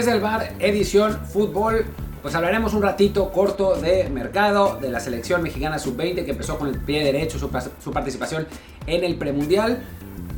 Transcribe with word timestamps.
Desde 0.00 0.12
el 0.12 0.20
bar, 0.20 0.54
edición 0.60 1.26
fútbol, 1.26 1.84
pues 2.22 2.34
hablaremos 2.34 2.72
un 2.72 2.80
ratito 2.80 3.30
corto 3.30 3.74
de 3.74 4.08
mercado, 4.08 4.78
de 4.80 4.88
la 4.88 4.98
selección 4.98 5.42
mexicana 5.42 5.78
sub-20 5.78 6.24
que 6.24 6.30
empezó 6.30 6.56
con 6.56 6.68
el 6.68 6.78
pie 6.78 7.04
derecho 7.04 7.38
su, 7.38 7.50
su 7.84 7.92
participación 7.92 8.46
en 8.86 9.04
el 9.04 9.16
premundial. 9.16 9.82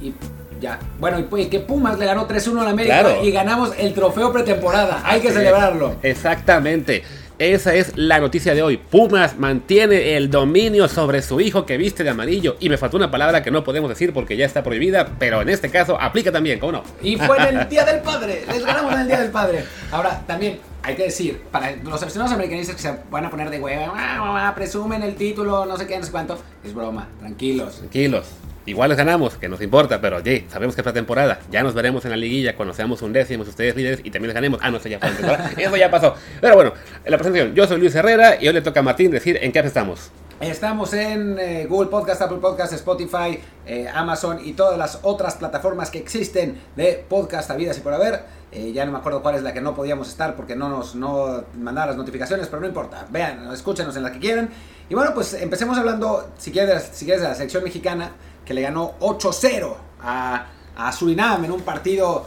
Y 0.01 0.15
ya. 0.61 0.81
Bueno, 0.99 1.21
y 1.21 1.23
pues, 1.23 1.47
que 1.47 1.61
Pumas 1.61 1.97
le 1.97 2.07
ganó 2.07 2.27
3-1 2.27 2.61
a 2.61 2.65
la 2.65 2.71
América 2.71 3.23
y 3.23 3.31
ganamos 3.31 3.73
el 3.79 3.95
trofeo 3.95 4.33
pretemporada. 4.33 5.01
Hay 5.05 5.21
que 5.21 5.31
celebrarlo. 5.31 5.95
Exactamente. 6.03 7.05
Esa 7.43 7.75
es 7.75 7.97
la 7.97 8.21
noticia 8.21 8.55
de 8.55 8.63
hoy. 8.63 8.77
Pumas 8.77 9.37
mantiene 9.37 10.17
el 10.17 10.31
dominio 10.31 10.87
sobre 10.87 11.23
su 11.23 11.41
hijo 11.41 11.67
que 11.67 11.77
viste 11.77 12.05
de 12.05 12.11
amarillo. 12.11 12.57
Y 12.61 12.69
me 12.69 12.79
faltó 12.79 12.97
una 12.97 13.11
palabra 13.11 13.43
que 13.43 13.51
no 13.51 13.65
podemos 13.65 13.89
decir 13.89 14.13
porque 14.13 14.37
ya 14.37 14.47
está 14.47 14.63
prohibida, 14.63 15.09
pero 15.19 15.43
en 15.43 15.49
este 15.49 15.69
caso 15.69 16.01
aplica 16.01 16.31
también, 16.31 16.61
¿cómo 16.61 16.71
no? 16.71 16.85
Y 17.03 17.17
fue 17.17 17.37
en 17.39 17.59
el 17.59 17.69
Día 17.69 17.85
del 17.85 18.01
Padre. 18.01 18.45
Les 18.47 18.65
ganamos 18.65 18.93
en 18.93 19.01
el 19.01 19.09
Día 19.09 19.21
del 19.21 19.33
Padre. 19.33 19.65
Ahora, 19.91 20.23
también 20.25 20.61
hay 20.85 20.95
que 20.95 21.03
decir, 21.03 21.43
para 21.51 21.75
los 21.75 22.01
aficionados 22.01 22.33
americanistas 22.33 22.77
que 22.77 22.83
se 22.83 22.97
van 23.11 23.25
a 23.25 23.31
poner 23.31 23.51
de 23.51 23.59
hueva, 23.59 24.53
presumen 24.55 25.03
el 25.03 25.17
título, 25.17 25.67
no 25.67 25.77
sé 25.77 25.89
qué, 25.89 25.99
no 25.99 26.05
sé 26.05 26.13
cuánto, 26.13 26.39
es 26.63 26.73
broma. 26.73 27.09
Tranquilos. 27.19 27.79
Tranquilos. 27.79 28.27
Igual 28.65 28.91
les 28.91 28.99
ganamos, 28.99 29.35
que 29.35 29.49
nos 29.49 29.61
importa, 29.61 30.01
pero 30.01 30.19
oye, 30.19 30.45
sabemos 30.49 30.75
que 30.75 30.83
es 30.83 30.87
la 30.87 30.93
temporada. 30.93 31.41
Ya 31.51 31.63
nos 31.63 31.75
veremos 31.75 32.05
en 32.05 32.13
la 32.13 32.17
liguilla 32.17 32.55
cuando 32.55 32.75
seamos 32.75 33.03
un 33.03 33.13
décimo, 33.13 33.43
ustedes 33.43 33.75
líderes 33.75 34.01
y 34.05 34.11
también 34.11 34.29
les 34.29 34.35
ganemos. 34.35 34.61
Ah, 34.63 34.71
no, 34.71 34.77
eso 34.77 34.89
ya 34.89 34.99
fue 34.99 35.11
temporada. 35.11 35.51
Eso 35.57 35.77
ya 35.77 35.91
pasó. 35.91 36.15
Pero 36.41 36.55
bueno, 36.55 36.73
en 37.05 37.11
la 37.11 37.19
presentación, 37.19 37.55
yo 37.55 37.67
soy 37.67 37.79
Luis 37.79 37.95
Herrera 37.95 38.37
y 38.41 38.49
hoy 38.49 38.55
le 38.55 38.63
toca 38.63 38.81
a 38.81 38.83
Martín 38.83 39.11
decir 39.11 39.39
en 39.41 39.53
qué 39.53 39.59
estamos. 39.61 40.11
Estamos 40.43 40.93
en 40.93 41.39
eh, 41.39 41.67
Google 41.69 41.89
Podcast, 41.89 42.21
Apple 42.21 42.39
Podcast, 42.39 42.73
Spotify, 42.73 43.39
eh, 43.65 43.87
Amazon 43.95 44.41
y 44.45 44.55
todas 44.55 44.77
las 44.77 44.99
otras 45.03 45.37
plataformas 45.37 45.89
que 45.89 46.01
existen 46.01 46.61
de 46.75 47.07
podcast 47.09 47.49
a 47.53 47.55
vidas 47.55 47.79
y 47.79 47.81
por 47.81 47.95
haber. 47.95 48.25
Eh, 48.51 48.73
ya 48.73 48.85
no 48.85 48.91
me 48.91 48.99
acuerdo 48.99 49.23
cuál 49.23 49.37
es 49.37 49.45
la 49.45 49.53
que 49.53 49.61
no 49.61 49.73
podíamos 49.73 50.09
estar 50.09 50.35
porque 50.35 50.57
no 50.57 50.69
nos 50.69 50.97
no 50.97 51.45
mandaban 51.61 51.91
las 51.91 51.97
notificaciones, 51.97 52.49
pero 52.49 52.61
no 52.61 52.67
importa. 52.67 53.07
Vean, 53.11 53.53
escúchenos 53.53 53.97
en 53.97 54.03
la 54.03 54.11
que 54.11 54.19
quieran. 54.19 54.51
Y 54.89 54.95
bueno, 54.97 55.15
pues 55.15 55.33
empecemos 55.35 55.79
hablando, 55.79 56.33
si 56.37 56.51
quieres, 56.51 56.91
si 56.93 57.05
quieres 57.05 57.23
de 57.23 57.29
la 57.29 57.37
selección 57.37 57.63
mexicana 57.63 58.11
que 58.45 58.53
le 58.53 58.63
ganó 58.63 58.99
8-0 58.99 59.77
a, 60.03 60.47
Surinam 60.93 61.45
en 61.45 61.53
un 61.53 61.61
partido 61.61 62.27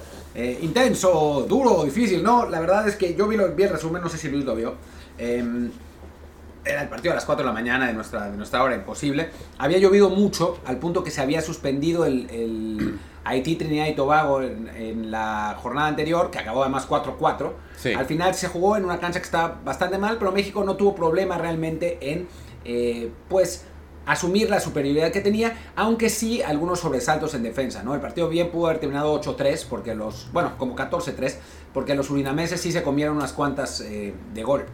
intenso, 0.61 1.45
duro, 1.49 1.83
difícil, 1.83 2.23
¿no? 2.23 2.45
La 2.49 2.61
verdad 2.61 2.87
es 2.87 2.95
que 2.95 3.13
yo 3.13 3.27
vi, 3.27 3.35
el 3.35 3.69
resumen, 3.69 4.01
no 4.01 4.07
sé 4.07 4.17
si 4.17 4.29
Luis 4.29 4.45
lo 4.45 4.55
vio. 4.55 4.75
Era 6.65 6.81
el 6.81 6.89
partido 6.89 7.11
a 7.11 7.15
las 7.15 7.25
4 7.25 7.43
de 7.43 7.47
la 7.47 7.53
mañana 7.53 7.87
de 7.87 7.93
nuestra, 7.93 8.31
de 8.31 8.37
nuestra 8.37 8.63
hora, 8.63 8.75
imposible. 8.75 9.29
Había 9.59 9.77
llovido 9.77 10.09
mucho, 10.09 10.59
al 10.65 10.77
punto 10.77 11.03
que 11.03 11.11
se 11.11 11.21
había 11.21 11.41
suspendido 11.41 12.05
el, 12.05 12.99
Haití, 13.23 13.55
Trinidad 13.55 13.87
y 13.87 13.93
Tobago 13.93 14.41
en, 14.41 15.11
la 15.11 15.57
jornada 15.61 15.87
anterior, 15.87 16.31
que 16.31 16.39
acabó 16.39 16.63
además 16.63 16.87
4-4. 16.89 17.51
Al 17.95 18.05
final 18.05 18.33
se 18.33 18.47
jugó 18.47 18.77
en 18.77 18.85
una 18.85 18.99
cancha 18.99 19.19
que 19.19 19.25
estaba 19.25 19.59
bastante 19.63 19.97
mal, 19.97 20.17
pero 20.17 20.31
México 20.31 20.63
no 20.63 20.75
tuvo 20.75 20.95
problema 20.95 21.37
realmente 21.37 21.99
en, 22.01 22.27
eh, 22.63 23.11
pues, 23.29 23.65
asumir 24.05 24.49
la 24.49 24.59
superioridad 24.59 25.11
que 25.11 25.21
tenía, 25.21 25.57
aunque 25.75 26.09
sí 26.09 26.41
algunos 26.41 26.79
sobresaltos 26.79 27.33
en 27.33 27.43
defensa, 27.43 27.83
¿no? 27.83 27.93
El 27.93 28.01
partido 28.01 28.29
bien 28.29 28.49
pudo 28.51 28.67
haber 28.67 28.79
terminado 28.79 29.19
8-3, 29.19 29.65
porque 29.69 29.95
los, 29.95 30.31
bueno, 30.31 30.53
como 30.57 30.75
14-3, 30.75 31.35
porque 31.73 31.95
los 31.95 32.09
urinameses 32.09 32.61
sí 32.61 32.71
se 32.71 32.83
comieron 32.83 33.17
unas 33.17 33.33
cuantas 33.33 33.81
eh, 33.81 34.13
de 34.33 34.43
gol. 34.43 34.65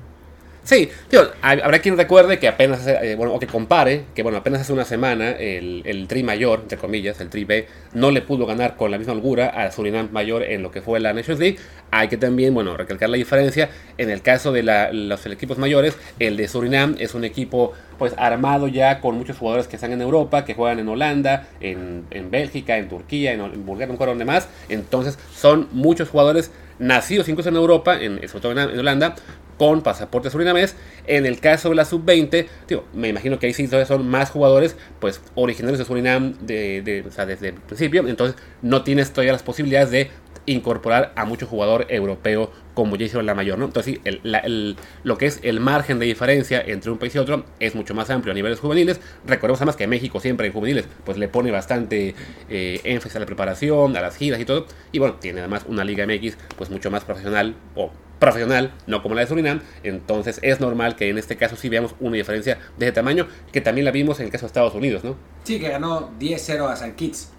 Sí, 0.64 0.90
tío, 1.09 1.22
habrá 1.42 1.80
quien 1.80 1.98
recuerde 1.98 2.38
que 2.38 2.48
apenas, 2.48 2.86
eh, 2.86 3.16
bueno, 3.17 3.34
o 3.34 3.40
que 3.40 3.48
compare, 3.48 4.06
que 4.14 4.22
bueno, 4.22 4.38
apenas 4.38 4.62
hace 4.62 4.72
una 4.72 4.86
semana 4.86 5.31
el, 5.31 5.82
el, 5.86 6.08
Tri 6.08 6.22
Mayor, 6.22 6.60
entre 6.61 6.77
comillas, 6.77 7.20
el 7.20 7.30
Tri 7.30 7.45
B, 7.45 7.67
no 7.94 8.11
le 8.11 8.22
pudo 8.22 8.45
ganar 8.45 8.76
con 8.76 8.92
la 8.92 8.99
misma 8.99 9.14
holgura 9.14 9.48
a 9.48 9.72
Surinam 9.72 10.10
Mayor 10.11 10.44
en 10.44 10.61
lo 10.61 10.70
que 10.70 10.82
fue 10.82 10.99
la 10.99 11.14
Nations 11.14 11.39
League. 11.39 11.58
Hay 11.89 12.10
que 12.10 12.17
también, 12.17 12.54
bueno, 12.54 12.77
recalcar 12.77 13.10
la 13.10 13.17
diferencia. 13.17 13.70
En 13.98 14.11
el 14.11 14.22
caso 14.22 14.52
de 14.52 14.61
los 14.94 15.26
equipos 15.26 15.58
mayores, 15.58 15.98
el 16.20 16.38
de 16.38 16.48
Surinam 16.48 16.95
es 16.99 17.16
un 17.16 17.26
equipo 17.26 17.73
pues 17.98 18.14
armado 18.17 18.67
ya 18.67 18.99
con 18.99 19.17
muchos 19.17 19.38
jugadores 19.38 19.67
que 19.67 19.78
están 19.78 19.92
en 19.93 20.02
Europa, 20.02 20.45
que 20.45 20.54
juegan 20.54 20.80
en 20.80 20.88
Holanda, 20.88 21.48
en, 21.60 22.05
en 22.11 22.30
Bélgica, 22.30 22.78
en 22.78 22.88
Turquía, 22.88 23.33
en, 23.33 23.42
en 23.42 23.66
Bulgaria, 23.66 23.93
un 23.93 24.17
de 24.17 24.26
más. 24.26 24.48
Entonces 24.70 25.17
son 25.36 25.67
muchos 25.72 26.10
jugadores 26.10 26.52
nacidos 26.82 27.30
incluso 27.30 27.49
en 27.49 27.55
Europa, 27.55 28.02
en, 28.02 28.28
sobre 28.28 28.42
todo 28.42 28.52
en 28.52 28.80
Holanda, 28.80 29.16
con 29.61 29.83
pasaporte 29.83 30.32
surinamés. 30.32 30.76
En 31.05 31.27
el 31.27 31.39
caso 31.39 31.70
de 31.70 31.76
la 31.76 31.86
sub-20, 31.86 32.48
me 32.95 33.10
imagino 33.10 33.38
que 33.38 33.45
ahí 33.45 33.54
sí 33.54 33.67
son 33.67 34.08
más 34.08 34.32
jugadores 34.32 34.76
pues 34.99 35.22
originarios 35.36 35.77
de 35.77 35.86
Surinam 35.86 36.33
de, 36.42 37.05
o 37.08 37.11
sea, 37.11 37.27
desde 37.27 37.49
el 37.49 37.54
principio. 37.54 38.08
Entonces 38.08 38.42
no 38.64 38.83
tienes 38.83 39.11
todavía 39.14 39.33
las 39.33 39.44
posibilidades 39.44 39.92
de 39.92 40.10
incorporar 40.48 41.14
a 41.16 41.26
mucho 41.26 41.45
jugador 41.45 41.86
europeo 41.89 42.52
como 42.73 42.95
ya 42.95 43.05
hicieron 43.05 43.27
la 43.27 43.36
mayor, 43.36 43.60
¿no? 43.60 43.66
Entonces, 43.66 43.99
el, 44.04 44.77
lo 45.04 45.17
que 45.20 45.27
es 45.27 45.39
el 45.44 45.60
margen 45.60 45.99
de 45.99 46.08
diferencia 46.08 46.60
entre 46.60 46.89
un 46.89 46.98
país 46.98 47.14
y 47.14 47.20
otro 47.20 47.45
es 47.60 47.76
mucho 47.76 47.93
más 47.93 48.10
amplio 48.10 48.32
a 48.32 48.33
niveles 48.33 48.60
juveniles. 48.60 48.99
Recordemos 49.28 49.60
además 49.60 49.76
que 49.76 49.86
México 49.86 50.20
siempre 50.20 50.48
en 50.48 50.54
juveniles 50.54 50.88
pues 51.05 51.20
le 51.20 51.28
pone 51.28 51.52
bastante 51.52 52.16
eh, 52.49 52.82
énfasis 52.83 53.17
a 53.17 53.20
la 53.20 53.28
preparación, 53.28 53.95
a 53.95 54.02
las 54.02 54.17
giras 54.17 54.39
y 54.39 54.45
todo. 54.45 54.66
Y 54.92 54.98
bueno, 54.98 55.17
tiene 55.20 55.42
además 55.42 55.66
una 55.67 55.83
Liga 55.83 56.08
MX 56.08 56.36
pues 56.58 56.72
mucho 56.72 56.89
más 56.89 57.04
profesional 57.04 57.54
o 57.76 57.92
profesional, 58.21 58.71
no 58.86 59.02
como 59.02 59.15
la 59.15 59.21
de 59.21 59.27
Surinam. 59.27 59.61
Entonces 59.83 60.39
es 60.43 60.61
normal 60.61 60.95
que 60.95 61.09
en 61.09 61.17
este 61.17 61.36
caso 61.36 61.55
sí 61.55 61.67
veamos 61.67 61.95
una 61.99 62.15
diferencia 62.15 62.59
de 62.77 62.86
ese 62.86 62.93
tamaño, 62.93 63.27
que 63.52 63.61
también 63.61 63.83
la 63.83 63.92
vimos 63.92 64.20
en 64.20 64.27
el 64.27 64.32
caso 64.32 64.43
de 64.43 64.48
Estados 64.48 64.76
Unidos, 64.76 65.04
¿no? 65.04 65.15
Sí, 65.43 65.59
que 65.59 65.70
ganó 65.70 66.11
10-0 66.20 66.70
a 66.70 66.76
San 66.76 66.93
Kitts. 66.93 67.31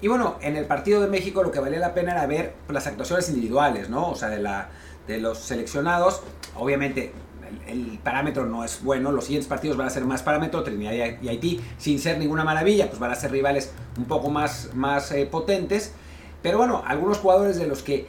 Y 0.00 0.08
bueno, 0.08 0.38
en 0.40 0.56
el 0.56 0.64
partido 0.64 1.02
de 1.02 1.08
México 1.08 1.42
lo 1.42 1.52
que 1.52 1.60
valía 1.60 1.78
la 1.78 1.92
pena 1.92 2.12
era 2.12 2.26
ver 2.26 2.54
las 2.68 2.86
actuaciones 2.86 3.28
individuales, 3.28 3.90
¿no? 3.90 4.10
O 4.10 4.14
sea, 4.16 4.30
de, 4.30 4.40
la, 4.40 4.70
de 5.06 5.18
los 5.18 5.38
seleccionados. 5.38 6.22
Obviamente 6.56 7.12
el, 7.66 7.98
parámetro 8.02 8.46
no 8.46 8.64
es 8.64 8.82
bueno. 8.82 9.12
Los 9.12 9.24
siguientes 9.24 9.48
partidos 9.48 9.76
van 9.76 9.88
a 9.88 9.90
ser 9.90 10.04
más 10.06 10.22
parámetro. 10.22 10.62
Trinidad 10.62 10.92
y 11.20 11.28
Haití, 11.28 11.60
sin 11.76 11.98
ser 11.98 12.16
ninguna 12.16 12.42
maravilla, 12.42 12.88
pues 12.88 12.98
van 12.98 13.10
a 13.10 13.16
ser 13.16 13.32
rivales 13.32 13.72
un 13.98 14.06
poco 14.06 14.30
más, 14.30 14.70
más 14.74 15.12
eh, 15.12 15.26
potentes. 15.26 15.92
Pero 16.40 16.56
bueno, 16.56 16.82
algunos 16.86 17.18
jugadores 17.18 17.58
de 17.58 17.66
los 17.66 17.82
que 17.82 18.06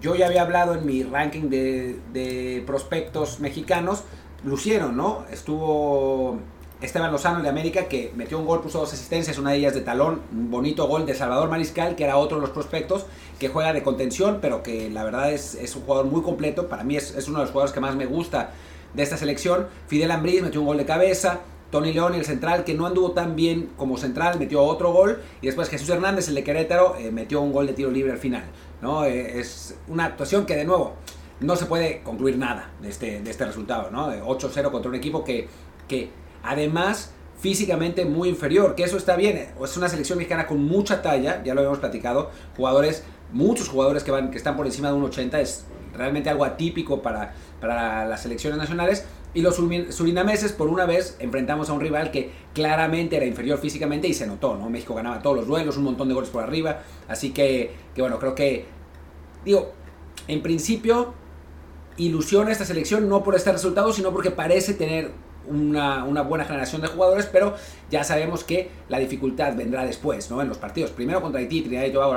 yo 0.00 0.14
ya 0.14 0.26
había 0.26 0.42
hablado 0.42 0.74
en 0.74 0.86
mi 0.86 1.02
ranking 1.02 1.48
de, 1.48 2.62
prospectos 2.66 3.40
mexicanos, 3.40 4.04
lucieron, 4.44 4.96
¿no? 4.96 5.24
Estuvo 5.30 6.38
Esteban 6.80 7.10
Lozano 7.10 7.42
de 7.42 7.48
América 7.48 7.84
que 7.84 8.12
metió 8.14 8.38
un 8.38 8.46
gol, 8.46 8.60
puso 8.60 8.80
dos 8.80 8.92
asistencias, 8.92 9.38
una 9.38 9.52
de 9.52 9.58
ellas 9.58 9.74
de 9.74 9.80
talón, 9.80 10.20
bonito 10.30 10.86
gol 10.86 11.06
de 11.06 11.14
Salvador 11.14 11.48
Mariscal, 11.48 11.96
que 11.96 12.04
era 12.04 12.18
otro 12.18 12.36
de 12.36 12.42
los 12.42 12.50
prospectos, 12.50 13.06
que 13.38 13.48
juega 13.48 13.72
de 13.72 13.82
contención, 13.82 14.38
pero 14.40 14.62
que 14.62 14.90
la 14.90 15.04
verdad 15.04 15.32
es, 15.32 15.54
es 15.54 15.74
un 15.76 15.82
jugador 15.82 16.06
muy 16.06 16.22
completo, 16.22 16.68
para 16.68 16.84
mí 16.84 16.96
es, 16.96 17.14
es, 17.14 17.28
uno 17.28 17.38
de 17.38 17.44
los 17.44 17.50
jugadores 17.50 17.72
que 17.72 17.80
más 17.80 17.96
me 17.96 18.06
gusta 18.06 18.50
de 18.94 19.02
esta 19.02 19.16
selección. 19.16 19.68
Fidel 19.88 20.10
Ambriz 20.10 20.42
metió 20.42 20.60
un 20.60 20.66
gol 20.66 20.76
de 20.76 20.84
cabeza, 20.84 21.40
Tony 21.70 21.92
León, 21.92 22.14
el 22.14 22.24
central, 22.24 22.64
que 22.64 22.74
no 22.74 22.86
anduvo 22.86 23.12
tan 23.12 23.34
bien 23.34 23.70
como 23.76 23.96
central, 23.96 24.38
metió 24.38 24.62
otro 24.62 24.92
gol, 24.92 25.20
y 25.40 25.46
después 25.46 25.68
Jesús 25.68 25.88
Hernández, 25.88 26.28
el 26.28 26.34
de 26.36 26.44
Querétaro, 26.44 26.96
eh, 26.98 27.10
metió 27.10 27.40
un 27.40 27.52
gol 27.52 27.66
de 27.66 27.72
tiro 27.72 27.90
libre 27.90 28.12
al 28.12 28.18
final. 28.18 28.44
¿No? 28.80 29.04
Eh, 29.04 29.38
es 29.38 29.76
una 29.88 30.06
actuación 30.06 30.46
que 30.46 30.56
de 30.56 30.64
nuevo 30.64 30.94
no 31.40 31.56
se 31.56 31.66
puede 31.66 32.02
concluir 32.02 32.38
nada 32.38 32.70
de 32.80 32.88
este, 32.88 33.20
de 33.20 33.30
este 33.30 33.44
resultado, 33.44 33.90
¿no? 33.90 34.10
8-0 34.10 34.70
contra 34.70 34.88
un 34.88 34.94
equipo 34.94 35.24
que, 35.24 35.48
que 35.86 36.10
además 36.42 37.12
físicamente 37.38 38.04
muy 38.04 38.28
inferior, 38.28 38.74
que 38.74 38.84
eso 38.84 38.96
está 38.96 39.16
bien, 39.16 39.48
es 39.62 39.76
una 39.76 39.88
selección 39.88 40.18
mexicana 40.18 40.46
con 40.46 40.64
mucha 40.64 41.02
talla, 41.02 41.42
ya 41.44 41.54
lo 41.54 41.60
habíamos 41.60 41.78
platicado, 41.78 42.30
jugadores, 42.56 43.04
muchos 43.32 43.68
jugadores 43.68 44.04
que, 44.04 44.10
van, 44.10 44.30
que 44.30 44.38
están 44.38 44.56
por 44.56 44.66
encima 44.66 44.88
de 44.88 44.94
un 44.94 45.04
80, 45.04 45.40
es 45.40 45.66
realmente 45.94 46.30
algo 46.30 46.44
atípico 46.44 47.02
para, 47.02 47.34
para 47.60 48.06
las 48.06 48.22
selecciones 48.22 48.58
nacionales, 48.58 49.04
y 49.36 49.42
los 49.42 49.54
surinameses, 49.54 50.52
por 50.52 50.68
una 50.68 50.86
vez, 50.86 51.14
enfrentamos 51.18 51.68
a 51.68 51.74
un 51.74 51.80
rival 51.82 52.10
que 52.10 52.30
claramente 52.54 53.18
era 53.18 53.26
inferior 53.26 53.58
físicamente 53.58 54.08
y 54.08 54.14
se 54.14 54.26
notó, 54.26 54.56
¿no? 54.56 54.70
México 54.70 54.94
ganaba 54.94 55.20
todos 55.20 55.36
los 55.36 55.46
duelos, 55.46 55.76
un 55.76 55.84
montón 55.84 56.08
de 56.08 56.14
goles 56.14 56.30
por 56.30 56.42
arriba. 56.42 56.80
Así 57.06 57.32
que, 57.32 57.70
que 57.94 58.00
bueno, 58.00 58.18
creo 58.18 58.34
que, 58.34 58.64
digo, 59.44 59.72
en 60.26 60.40
principio, 60.40 61.12
ilusiona 61.98 62.50
esta 62.50 62.64
selección 62.64 63.10
no 63.10 63.22
por 63.22 63.34
este 63.34 63.52
resultado, 63.52 63.92
sino 63.92 64.10
porque 64.10 64.30
parece 64.30 64.72
tener 64.72 65.10
una, 65.48 66.22
buena 66.22 66.44
generación 66.44 66.82
de 66.82 66.88
jugadores, 66.88 67.28
pero 67.30 67.54
ya 67.90 68.04
sabemos 68.04 68.44
que 68.44 68.70
la 68.88 68.98
dificultad 68.98 69.54
vendrá 69.56 69.84
después, 69.84 70.30
¿no? 70.30 70.42
En 70.42 70.48
los 70.48 70.58
partidos. 70.58 70.90
Primero 70.90 71.22
contra 71.22 71.40
Haití, 71.40 71.62
Trinidad 71.62 71.84
y 71.84 71.92
Tobago, 71.92 72.16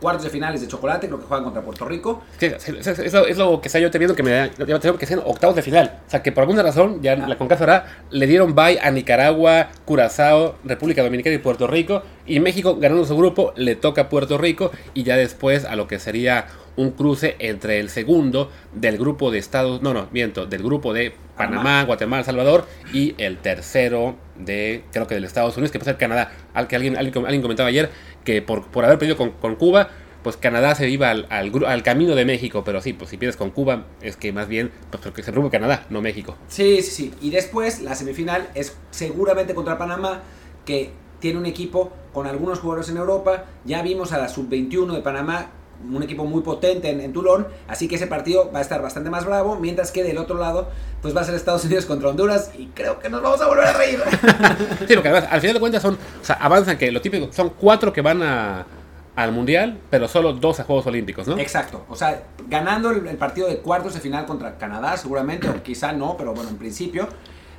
cuartos 0.00 0.24
de 0.24 0.30
finales 0.30 0.60
de 0.60 0.68
chocolate, 0.68 1.06
creo 1.06 1.18
que 1.18 1.26
juegan 1.26 1.44
contra 1.44 1.62
Puerto 1.62 1.84
Rico. 1.84 2.22
es, 2.40 3.38
lo, 3.38 3.60
que 3.60 3.68
está 3.68 3.78
yo 3.78 3.90
teniendo 3.90 4.14
que 4.14 4.22
me 4.22 4.30
da, 4.30 4.48
que 4.50 5.06
sean 5.06 5.22
octavos 5.24 5.56
de 5.56 5.62
final. 5.62 6.00
O 6.06 6.10
sea, 6.10 6.22
que 6.22 6.32
por 6.32 6.42
alguna 6.42 6.62
razón, 6.62 7.02
ya 7.02 7.16
la 7.16 7.36
CONCACAF 7.36 7.60
ahora 7.60 7.86
le 8.10 8.26
dieron 8.26 8.54
bye 8.54 8.78
a 8.80 8.90
Nicaragua, 8.90 9.68
Curazao, 9.84 10.56
República 10.64 11.02
Dominicana 11.02 11.34
y 11.34 11.38
Puerto 11.38 11.66
Rico. 11.66 12.02
Y 12.26 12.40
México, 12.40 12.76
ganando 12.76 13.04
su 13.06 13.16
grupo, 13.16 13.52
le 13.56 13.74
toca 13.74 14.02
a 14.02 14.08
Puerto 14.08 14.38
Rico 14.38 14.70
y 14.94 15.02
ya 15.02 15.16
después 15.16 15.64
a 15.64 15.76
lo 15.76 15.88
que 15.88 15.98
sería 15.98 16.46
un 16.78 16.92
cruce 16.92 17.34
entre 17.40 17.80
el 17.80 17.90
segundo 17.90 18.50
del 18.72 18.98
grupo 18.98 19.32
de 19.32 19.38
Estados, 19.38 19.82
no, 19.82 19.92
no, 19.92 20.08
miento, 20.12 20.46
del 20.46 20.62
grupo 20.62 20.94
de 20.94 21.12
Panamá, 21.36 21.82
Guatemala, 21.82 22.22
Salvador 22.22 22.66
y 22.92 23.16
el 23.18 23.38
tercero 23.38 24.16
de, 24.36 24.84
creo 24.92 25.08
que 25.08 25.16
del 25.16 25.24
Estados 25.24 25.56
Unidos, 25.56 25.72
que 25.72 25.80
puede 25.80 25.90
ser 25.90 25.98
Canadá. 25.98 26.32
Al 26.54 26.68
que 26.68 26.76
alguien, 26.76 26.96
alguien, 26.96 27.42
comentaba 27.42 27.68
ayer 27.68 27.90
que 28.24 28.42
por, 28.42 28.68
por 28.68 28.84
haber 28.84 28.98
perdido 28.98 29.16
con, 29.16 29.56
Cuba, 29.56 29.88
pues 30.22 30.36
Canadá 30.36 30.76
se 30.76 30.88
iba 30.88 31.10
al, 31.10 31.26
al, 31.30 31.82
camino 31.82 32.14
de 32.14 32.24
México, 32.24 32.62
pero 32.64 32.80
sí, 32.80 32.92
pues 32.92 33.10
si 33.10 33.16
pierdes 33.16 33.36
con 33.36 33.50
Cuba, 33.50 33.86
es 34.00 34.16
que 34.16 34.32
más 34.32 34.46
bien, 34.46 34.70
pues 34.90 35.02
que 35.12 35.22
se 35.24 35.32
preocupe 35.32 35.58
Canadá, 35.58 35.84
no 35.90 36.00
México. 36.00 36.36
Sí, 36.46 36.80
sí, 36.82 36.90
sí. 36.90 37.14
Y 37.20 37.30
después 37.30 37.80
la 37.80 37.96
semifinal 37.96 38.50
es 38.54 38.76
seguramente 38.92 39.52
contra 39.52 39.78
Panamá, 39.78 40.22
que 40.64 40.92
tiene 41.18 41.40
un 41.40 41.46
equipo 41.46 41.92
con 42.12 42.28
algunos 42.28 42.60
jugadores 42.60 42.88
en 42.88 42.98
Europa. 42.98 43.46
Ya 43.64 43.82
vimos 43.82 44.12
a 44.12 44.18
la 44.18 44.28
sub-21 44.28 44.94
de 44.94 45.02
Panamá 45.02 45.50
un 45.82 46.02
equipo 46.02 46.24
muy 46.24 46.42
potente 46.42 46.90
en, 46.90 47.00
en, 47.00 47.12
Toulon, 47.12 47.46
así 47.68 47.88
que 47.88 47.96
ese 47.96 48.06
partido 48.06 48.50
va 48.52 48.58
a 48.58 48.62
estar 48.62 48.82
bastante 48.82 49.10
más 49.10 49.24
bravo, 49.24 49.56
mientras 49.56 49.92
que 49.92 50.02
del 50.02 50.18
otro 50.18 50.38
lado, 50.38 50.68
pues 51.00 51.16
va 51.16 51.20
a 51.20 51.24
ser 51.24 51.34
Estados 51.34 51.64
Unidos 51.64 51.86
contra 51.86 52.08
Honduras 52.08 52.50
y 52.58 52.66
creo 52.68 52.98
que 52.98 53.08
nos 53.08 53.22
vamos 53.22 53.40
a 53.40 53.46
volver 53.46 53.66
a 53.66 53.72
reír. 53.72 54.00
sí, 54.88 54.94
porque 54.94 55.08
además, 55.08 55.28
al 55.30 55.40
final 55.40 55.54
de 55.54 55.60
cuentas 55.60 55.82
son, 55.82 55.94
o 55.94 56.24
sea, 56.24 56.36
avanzan 56.36 56.76
que 56.76 56.90
lo 56.90 57.00
típico, 57.00 57.32
son 57.32 57.50
cuatro 57.50 57.92
que 57.92 58.00
van 58.00 58.22
a, 58.22 58.66
al 59.14 59.32
Mundial, 59.32 59.78
pero 59.90 60.08
solo 60.08 60.32
dos 60.32 60.60
a 60.60 60.64
Juegos 60.64 60.86
Olímpicos, 60.86 61.26
¿no? 61.26 61.38
Exacto, 61.38 61.84
o 61.88 61.96
sea, 61.96 62.22
ganando 62.48 62.90
el, 62.90 63.16
partido 63.16 63.48
de 63.48 63.58
cuartos 63.58 63.94
de 63.94 64.00
final 64.00 64.26
contra 64.26 64.58
Canadá, 64.58 64.96
seguramente, 64.96 65.48
o 65.48 65.62
quizá 65.62 65.92
no, 65.92 66.16
pero 66.16 66.34
bueno, 66.34 66.50
en 66.50 66.56
principio, 66.56 67.08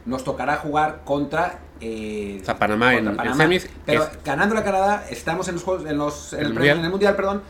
nos 0.06 0.24
tocará 0.24 0.58
jugar 0.58 1.02
contra 1.06 1.60
eh, 1.82 2.40
o 2.42 2.46
sea, 2.46 2.58
Panamá, 2.58 2.96
en, 2.96 3.36
semis. 3.36 3.70
Pero 3.86 4.06
ganando 4.26 4.54
la 4.54 4.64
Canadá, 4.64 5.06
estamos 5.10 5.48
en 5.48 5.56
los 5.56 5.64
juegos, 5.64 5.86
en 5.90 5.98
los, 5.98 6.34
en 6.34 6.46
el, 6.46 6.58
en 6.58 6.86
el 6.86 6.90
mundial, 6.90 7.16
perdón, 7.16 7.42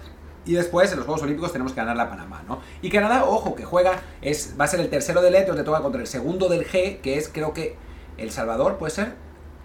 y 0.50 0.54
después 0.54 0.92
en 0.92 0.98
los 0.98 1.06
Juegos 1.06 1.22
Olímpicos 1.22 1.52
tenemos 1.52 1.74
que 1.74 1.80
ganar 1.80 1.96
la 1.96 2.10
Panamá, 2.10 2.42
¿no? 2.48 2.60
Y 2.82 2.90
Canadá, 2.90 3.26
ojo, 3.26 3.54
que 3.54 3.66
juega, 3.66 4.02
es, 4.24 4.56
va 4.60 4.66
a 4.66 4.68
ser 4.68 4.80
el 4.80 4.90
tercero 4.90 5.22
del 5.22 5.36
E, 5.36 5.42
entonces 5.42 5.62
le 5.62 5.64
toca 5.64 5.80
contra 5.82 6.02
el 6.02 6.08
segundo 6.08 6.50
del 6.50 6.66
G, 6.66 7.02
que 7.02 7.20
es 7.20 7.30
creo 7.30 7.54
que 7.54 7.76
El 8.18 8.32
Salvador, 8.32 8.80
¿puede 8.80 8.90
ser? 8.90 9.14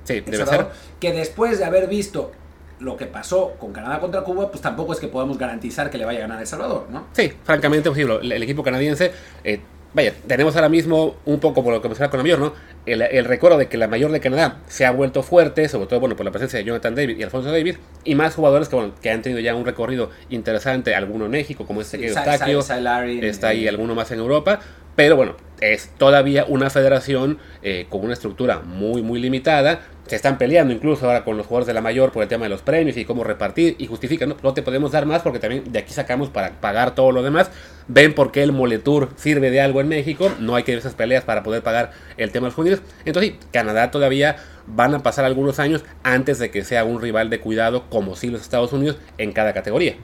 Sí, 0.05 0.21
debe 0.21 0.45
ser. 0.45 0.67
Que 1.01 1.13
después 1.13 1.59
de 1.59 1.65
haber 1.65 1.89
visto 1.89 2.33
lo 2.81 2.99
que 2.99 3.07
pasó 3.07 3.55
con 3.59 3.73
Canadá 3.73 3.99
contra 3.99 4.25
Cuba, 4.25 4.51
pues 4.51 4.61
tampoco 4.61 4.93
es 4.93 5.01
que 5.01 5.09
podamos 5.09 5.39
garantizar 5.39 5.89
que 5.89 5.97
le 5.97 6.05
vaya 6.05 6.19
a 6.19 6.23
ganar 6.23 6.41
El 6.41 6.47
Salvador, 6.47 6.89
¿no? 6.91 7.07
Sí, 7.13 7.33
francamente, 7.45 7.89
el, 7.89 8.33
el 8.33 8.43
equipo 8.43 8.63
canadiense 8.63 9.11
eh, 9.43 9.61
vaya, 9.95 10.13
tenemos 10.27 10.55
ahora 10.57 10.69
mismo 10.69 11.17
un 11.25 11.41
poco 11.41 11.63
por 11.63 11.73
lo 11.73 11.81
que 11.81 11.89
mencionaba 11.89 12.11
con 12.11 12.19
la 12.19 12.25
mayor, 12.25 12.39
¿no? 12.41 12.53
El, 12.85 13.25
recuerdo 13.25 13.57
de 13.57 13.69
que 13.69 13.79
la 13.79 13.89
mayor 13.89 14.13
de 14.13 14.21
Canadá 14.21 14.59
se 14.67 14.85
ha 14.85 14.91
vuelto 14.91 15.23
fuerte, 15.23 15.69
sobre 15.69 15.87
todo 15.87 16.01
bueno 16.01 16.17
por 16.17 16.27
la 16.27 16.33
presencia 16.33 16.59
de 16.59 16.65
Jonathan 16.65 16.95
David 16.95 17.17
y 17.17 17.23
Alfonso 17.23 17.51
David, 17.51 17.77
y 18.05 18.15
más 18.15 18.35
jugadores 18.35 18.69
que, 18.69 18.77
bueno, 18.77 18.93
que 19.01 19.11
han 19.11 19.23
tenido 19.23 19.41
ya 19.41 19.55
un 19.55 19.65
recorrido 19.65 20.11
interesante, 20.29 20.95
alguno 20.95 21.25
en 21.25 21.31
México, 21.31 21.65
como 21.67 21.81
este 21.81 21.99
que 21.99 22.09
Eustaquio, 22.09 22.61
está 22.61 23.49
ahí 23.49 23.67
alguno 23.69 23.95
más 23.95 24.11
en 24.11 24.19
Europa, 24.19 24.61
pero 24.97 25.17
bueno, 25.17 25.37
es 25.61 25.91
todavía 25.99 26.45
una 26.47 26.71
federación 26.71 27.39
eh, 27.63 27.87
con 27.89 28.05
una 28.05 28.13
estructura 28.13 28.61
muy, 28.61 29.03
muy 29.03 29.21
limitada. 29.21 29.81
Se 30.07 30.17
están 30.17 30.37
peleando 30.37 30.75
incluso 30.75 31.07
ahora 31.07 31.25
con 31.25 31.39
los 31.39 31.47
jugadores 31.47 31.67
de 31.67 31.73
la 31.73 31.81
mayor 31.81 32.13
por 32.13 32.23
el 32.23 32.29
tema 32.29 32.45
de 32.45 32.51
los 32.51 32.61
premios 32.61 32.97
y 32.99 33.07
cómo 33.07 33.25
repartir. 33.25 33.75
Y 33.79 33.87
justifican, 33.87 34.29
no, 34.29 34.37
no 34.43 34.53
te 34.53 34.63
podemos 34.63 34.93
dar 34.93 35.07
más 35.07 35.23
porque 35.23 35.39
también 35.39 35.73
de 35.73 35.79
aquí 35.79 35.95
sacamos 35.95 36.29
para 36.29 36.61
pagar 36.61 36.95
todo 36.95 37.11
lo 37.11 37.23
demás. 37.23 37.51
Ven 37.89 38.15
por 38.15 38.31
qué 38.31 38.43
el 38.43 38.53
Moletour 38.53 39.09
sirve 39.17 39.51
de 39.51 39.63
algo 39.63 39.81
en 39.81 39.89
México. 39.89 40.31
No 40.39 40.57
hay 40.57 40.65
que 40.65 40.73
ver 40.73 40.81
esas 40.81 40.95
peleas 40.95 41.25
para 41.25 41.43
poder 41.43 41.63
pagar 41.63 41.93
el 42.19 42.31
tema 42.33 42.45
de 42.45 42.49
los 42.49 42.55
judíos. 42.55 42.83
Entonces, 43.07 43.33
sí, 43.33 43.39
Canadá 43.51 43.91
todavía 43.91 44.37
van 44.67 44.95
a 44.95 45.03
pasar 45.03 45.25
algunos 45.25 45.59
años 45.59 45.85
antes 46.03 46.39
de 46.39 46.51
que 46.51 46.65
sea 46.65 46.85
un 46.85 47.01
rival 47.01 47.31
de 47.31 47.41
cuidado 47.41 47.89
como 47.89 48.17
sí 48.17 48.29
los 48.29 48.43
Estados 48.43 48.73
Unidos 48.73 48.99
en 49.17 49.33
cada 49.33 49.55
categoría. 49.55 49.97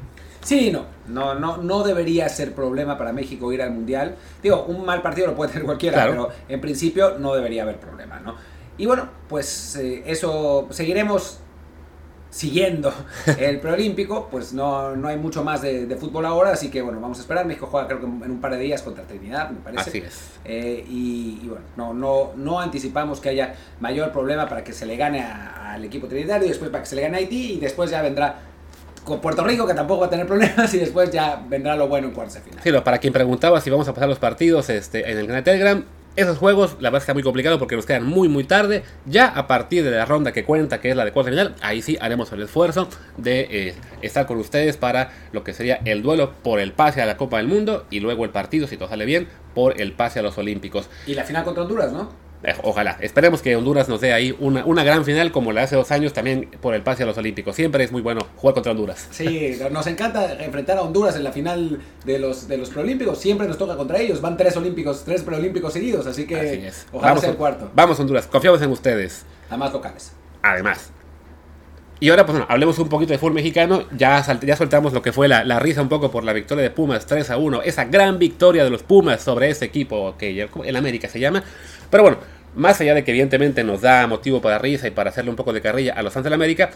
Sí, 0.43 0.71
no, 0.71 0.87
no, 1.09 1.35
no, 1.35 1.59
no 1.59 1.83
debería 1.83 2.29
ser 2.29 2.55
problema 2.55 2.97
para 2.97 3.13
México 3.13 3.53
ir 3.53 3.63
al 3.63 3.73
Mundial. 3.73 4.17
Digo, 4.43 4.65
un 4.65 4.85
mal 4.85 5.03
partido 5.03 5.27
lo 5.29 5.35
puede 5.35 5.53
tener 5.53 5.67
cualquiera, 5.67 6.07
pero 6.07 6.29
en 6.49 6.61
principio 6.61 7.19
no 7.19 7.35
debería 7.35 7.63
haber 7.63 7.79
problema, 7.79 8.21
¿no? 8.21 8.37
Y 8.79 8.87
bueno, 8.87 9.09
pues 9.29 9.77
eh, 9.77 10.03
eso 10.07 10.67
seguiremos 10.71 11.41
siguiendo 12.31 12.95
el 13.39 13.61
preolímpico, 13.61 14.29
pues 14.31 14.53
no, 14.53 14.97
no 14.97 15.09
hay 15.09 15.19
mucho 15.19 15.45
más 15.45 15.61
de, 15.63 15.95
fútbol 15.97 16.25
ahora, 16.25 16.53
así 16.53 16.71
que 16.71 16.81
bueno, 16.81 17.01
vamos 17.01 17.19
a 17.19 17.21
esperar. 17.21 17.45
México 17.45 17.69
juega 17.71 17.87
creo 17.87 18.01
que 18.01 18.07
en 18.07 18.31
un 18.31 18.41
par 18.41 18.53
de 18.53 18.59
días 18.59 18.81
contra 18.83 19.05
Trinidad, 19.05 19.51
me 19.51 19.61
parece. 19.61 19.91
Así 19.91 19.99
es. 19.99 20.31
Eh, 20.45 20.85
y, 20.89 21.47
bueno, 21.47 21.65
no, 21.77 21.93
no, 21.93 22.33
no 22.37 22.61
anticipamos 22.61 23.21
que 23.21 23.29
haya 23.29 23.55
mayor 23.81 24.13
problema 24.13 24.49
para 24.49 24.65
que 24.65 24.73
se 24.73 24.87
le 24.87 24.97
gane 24.97 25.23
al 25.23 25.85
equipo 25.85 26.07
trinitario, 26.07 26.47
y 26.47 26.49
después 26.49 26.71
para 26.71 26.83
que 26.83 26.89
se 26.89 26.97
le 26.97 27.03
gane 27.03 27.17
a 27.17 27.21
Haití, 27.21 27.55
y 27.55 27.61
después 27.61 27.91
ya 27.91 28.01
vendrá 28.01 28.50
con 29.11 29.21
Puerto 29.21 29.45
Rico, 29.45 29.67
que 29.67 29.75
tampoco 29.75 30.01
va 30.01 30.07
a 30.07 30.11
tener 30.11 30.27
problemas, 30.27 30.73
y 30.73 30.79
después 30.79 31.11
ya 31.11 31.43
vendrá 31.49 31.77
lo 31.77 31.89
bueno 31.89 32.09
en 32.09 32.15
cuartos 32.15 32.35
de 32.37 32.41
final. 32.41 32.61
Sí, 32.63 32.73
para 32.83 32.99
quien 32.99 33.13
preguntaba 33.13 33.61
si 33.61 33.69
vamos 33.69 33.87
a 33.89 33.93
pasar 33.93 34.09
los 34.09 34.19
partidos 34.19 34.71
este, 34.71 35.11
en 35.11 35.19
el 35.19 35.27
canal 35.27 35.45
Telegram, 35.45 35.85
esos 36.17 36.39
juegos, 36.39 36.77
la 36.81 36.91
verdad 36.91 37.03
está 37.03 37.15
muy 37.15 37.23
complicado 37.23 37.59
porque 37.59 37.77
nos 37.77 37.87
quedan 37.87 38.05
muy 38.05 38.29
muy 38.29 38.45
tarde. 38.45 38.83
Ya 39.07 39.27
a 39.27 39.47
partir 39.47 39.85
de 39.85 39.91
la 39.91 40.05
ronda 40.05 40.33
que 40.33 40.45
cuenta, 40.45 40.81
que 40.81 40.91
es 40.91 40.97
la 40.97 41.05
de 41.05 41.13
cuartos 41.13 41.33
de 41.33 41.39
final, 41.39 41.55
ahí 41.63 41.83
sí 41.83 41.97
haremos 42.01 42.33
el 42.33 42.43
esfuerzo 42.43 42.89
de 43.17 43.47
eh, 43.51 43.75
estar 44.03 44.27
con 44.27 44.39
ustedes 44.39 44.77
para 44.77 45.13
lo 45.33 45.45
que 45.45 45.53
sería 45.53 45.81
el 45.85 46.03
duelo 46.03 46.33
por 46.43 46.59
el 46.59 46.73
pase 46.73 47.01
a 47.01 47.07
la 47.07 47.17
Copa 47.17 47.37
del 47.37 47.47
Mundo 47.47 47.87
y 47.91 48.01
luego 48.01 48.25
el 48.25 48.31
partido, 48.31 48.67
si 48.67 48.77
todo 48.77 48.89
sale 48.89 49.05
bien, 49.05 49.29
por 49.55 49.81
el 49.81 49.93
pase 49.93 50.19
a 50.19 50.23
los 50.23 50.37
Olímpicos. 50.37 50.89
Y 51.07 51.15
la 51.15 51.25
final 51.25 51.45
contra 51.45 51.63
Honduras, 51.63 51.93
¿no? 51.93 52.30
Eh, 52.43 52.55
ojalá. 52.63 52.97
Esperemos 53.01 53.43
que 53.43 53.55
Honduras 53.55 53.89
nos 53.89 54.01
dé 54.01 54.13
ahí 54.13 54.35
una, 54.39 54.65
una 54.65 54.83
gran 54.83 55.05
final 55.05 55.31
como 55.31 55.53
la 55.53 55.63
hace 55.63 55.77
dos 55.77 55.91
años 55.91 56.13
también 56.13 56.49
por 56.61 56.75
el 56.75 56.83
pase 56.83 57.03
a 57.03 57.07
los 57.07 57.19
Olímpicos. 57.19 57.55
Siempre 57.55 57.85
es 57.85 57.93
muy 57.93 58.01
bueno 58.01 58.27
jugar 58.37 58.55
contra 58.55 58.73
Honduras. 58.73 59.09
Sí, 59.11 59.59
nos 59.71 59.87
encanta 59.87 60.43
enfrentar 60.43 60.79
a 60.79 60.83
Honduras 60.83 61.17
en 61.17 61.25
la 61.25 61.33
final 61.33 61.81
de 62.05 62.19
los, 62.19 62.49
de 62.49 62.57
los 62.57 62.71
preolímpicos. 62.71 63.19
Siempre 63.19 63.47
nos 63.47 63.59
toca 63.59 63.77
contra 63.77 63.99
ellos. 63.99 64.21
Van 64.21 64.37
tres 64.37 64.57
olímpicos, 64.57 65.05
tres 65.05 65.23
preolímpicos 65.23 65.73
seguidos. 65.73 66.07
Así 66.07 66.27
que 66.27 66.71
ojalá 66.93 67.09
vamos, 67.09 67.21
sea 67.21 67.31
el 67.31 67.37
cuarto. 67.37 67.71
Vamos 67.75 68.01
Honduras, 68.01 68.27
confiamos 68.27 68.63
en 68.63 68.71
ustedes. 68.71 69.25
Además 69.49 69.73
locales. 69.73 70.13
Además. 70.43 70.93
Y 72.03 72.09
ahora, 72.09 72.25
pues 72.25 72.39
bueno, 72.39 72.47
hablemos 72.51 72.79
un 72.79 72.89
poquito 72.89 73.13
de 73.13 73.19
fútbol 73.19 73.35
mexicano. 73.35 73.85
Ya, 73.95 74.25
ya 74.41 74.57
soltamos 74.57 74.95
lo 74.95 75.03
que 75.03 75.13
fue 75.13 75.29
la, 75.29 75.45
la, 75.45 75.59
risa 75.59 75.83
un 75.83 75.91
poco 75.91 76.11
por 76.11 76.25
la 76.25 76.33
victoria 76.33 76.65
de 76.65 76.71
Pumas 76.71 77.05
3 77.05 77.29
a 77.29 77.37
1. 77.37 77.61
Esa 77.63 77.85
gran 77.85 78.19
victoria 78.19 78.65
de 78.65 78.71
los 78.71 78.83
Pumas 78.83 79.21
sobre 79.21 79.51
ese 79.51 79.67
equipo 79.67 80.15
que 80.17 80.49
el 80.65 80.77
América 80.77 81.09
se 81.09 81.21
llama. 81.21 81.45
Pero 81.91 82.03
bueno, 82.03 82.19
más 82.55 82.81
allá 82.81 82.95
de 82.95 83.05
que 83.05 83.11
evidentemente 83.11 83.65
nos 83.65 83.81
da 83.81 84.07
motivo 84.07 84.41
para 84.41 84.59
risa 84.59 84.89
y 84.89 84.91
para 84.91 85.11
hacerle 85.11 85.31
un 85.31 85.37
poco 85.37 85.53
de 85.53 85.61
carrilla 85.61 85.95
a 85.95 86.03
los 86.03 86.13
fans 86.13 86.25
de 86.25 86.31
la 86.31 86.37
América, 86.37 86.71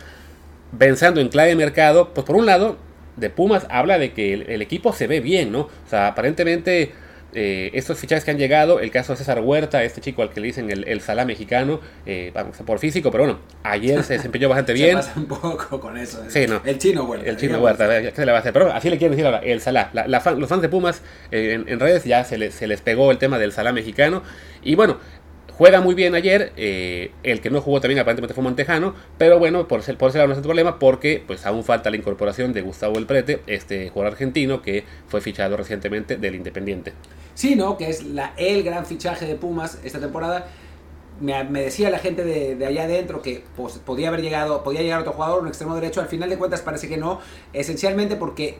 pensando 0.78 1.20
en 1.20 1.28
clave 1.28 1.50
de 1.50 1.56
mercado, 1.56 2.12
pues 2.14 2.26
por 2.26 2.36
un 2.36 2.46
lado, 2.46 2.76
de 3.16 3.30
Pumas 3.30 3.66
habla 3.70 3.98
de 3.98 4.12
que 4.12 4.34
el, 4.34 4.62
equipo 4.62 4.92
se 4.92 5.06
ve 5.06 5.20
bien, 5.20 5.52
¿no? 5.52 5.60
O 5.60 5.88
sea, 5.88 6.08
aparentemente 6.08 6.92
eh, 7.34 7.70
estos 7.74 7.98
fichajes 7.98 8.24
que 8.24 8.30
han 8.30 8.38
llegado, 8.38 8.80
el 8.80 8.90
caso 8.90 9.12
de 9.12 9.18
César 9.18 9.40
Huerta, 9.40 9.82
este 9.82 10.00
chico 10.00 10.22
al 10.22 10.30
que 10.30 10.40
le 10.40 10.46
dicen 10.46 10.70
el, 10.70 10.86
el 10.86 11.00
Salá 11.00 11.24
mexicano, 11.24 11.80
eh, 12.06 12.30
vamos, 12.34 12.56
por 12.64 12.78
físico, 12.78 13.10
pero 13.10 13.24
bueno, 13.24 13.40
ayer 13.62 14.02
se 14.04 14.14
desempeñó 14.14 14.48
bastante 14.48 14.72
bien. 14.74 15.02
Se 15.02 15.08
pasa 15.08 15.20
un 15.20 15.26
poco 15.26 15.80
con 15.80 15.96
eso. 15.96 16.22
¿eh? 16.22 16.26
Sí, 16.28 16.46
no. 16.46 16.62
El 16.64 16.78
chino 16.78 17.04
Huerta. 17.04 17.28
El 17.28 17.36
chino 17.36 17.58
Huerta, 17.58 17.88
¿qué 18.02 18.12
se 18.12 18.24
le 18.26 18.32
va 18.32 18.38
a 18.38 18.40
hacer? 18.40 18.52
Pero 18.52 18.72
así 18.72 18.88
le 18.90 18.98
quieren 18.98 19.16
decir 19.16 19.26
ahora, 19.26 19.38
el 19.38 19.60
Salá. 19.60 19.90
los 20.06 20.48
fans 20.48 20.62
de 20.62 20.68
Pumas 20.68 21.02
en, 21.30 21.68
en, 21.68 21.80
redes 21.80 22.04
ya 22.04 22.24
se 22.24 22.38
les, 22.38 22.54
se 22.54 22.66
les 22.66 22.80
pegó 22.80 23.10
el 23.10 23.18
tema 23.18 23.38
del 23.38 23.52
Salá 23.52 23.72
mexicano. 23.72 24.22
Y 24.62 24.76
bueno, 24.76 24.98
Juega 25.56 25.80
muy 25.80 25.94
bien 25.94 26.16
ayer, 26.16 26.52
eh, 26.56 27.12
el 27.22 27.40
que 27.40 27.48
no 27.48 27.60
jugó 27.60 27.80
también 27.80 28.00
aparentemente 28.00 28.34
fue 28.34 28.42
Montejano, 28.42 28.94
pero 29.18 29.38
bueno, 29.38 29.68
por, 29.68 29.82
ser, 29.82 29.96
por 29.96 30.08
ese 30.08 30.18
lado 30.18 30.28
no 30.28 30.32
es 30.32 30.38
el 30.38 30.44
problema 30.44 30.80
porque 30.80 31.22
pues 31.24 31.46
aún 31.46 31.62
falta 31.62 31.90
la 31.90 31.96
incorporación 31.96 32.52
de 32.52 32.60
Gustavo 32.62 32.98
El 32.98 33.06
Prete, 33.06 33.40
este 33.46 33.88
jugador 33.88 34.14
argentino 34.14 34.62
que 34.62 34.84
fue 35.06 35.20
fichado 35.20 35.56
recientemente 35.56 36.16
del 36.16 36.34
Independiente. 36.34 36.92
Sí, 37.34 37.54
¿no? 37.54 37.78
Que 37.78 37.88
es 37.88 38.02
la, 38.02 38.32
el 38.36 38.64
gran 38.64 38.84
fichaje 38.84 39.26
de 39.26 39.36
Pumas 39.36 39.78
esta 39.84 40.00
temporada. 40.00 40.48
Me, 41.20 41.44
me 41.44 41.62
decía 41.62 41.88
la 41.88 42.00
gente 42.00 42.24
de, 42.24 42.56
de, 42.56 42.66
allá 42.66 42.84
adentro 42.84 43.22
que 43.22 43.44
pues, 43.56 43.74
podía 43.74 44.08
haber 44.08 44.22
llegado, 44.22 44.64
podía 44.64 44.82
llegar 44.82 45.00
otro 45.00 45.12
jugador, 45.12 45.42
un 45.42 45.48
extremo 45.48 45.76
derecho, 45.76 46.00
al 46.00 46.08
final 46.08 46.28
de 46.28 46.36
cuentas 46.36 46.62
parece 46.62 46.88
que 46.88 46.96
no, 46.96 47.20
esencialmente 47.52 48.16
porque 48.16 48.58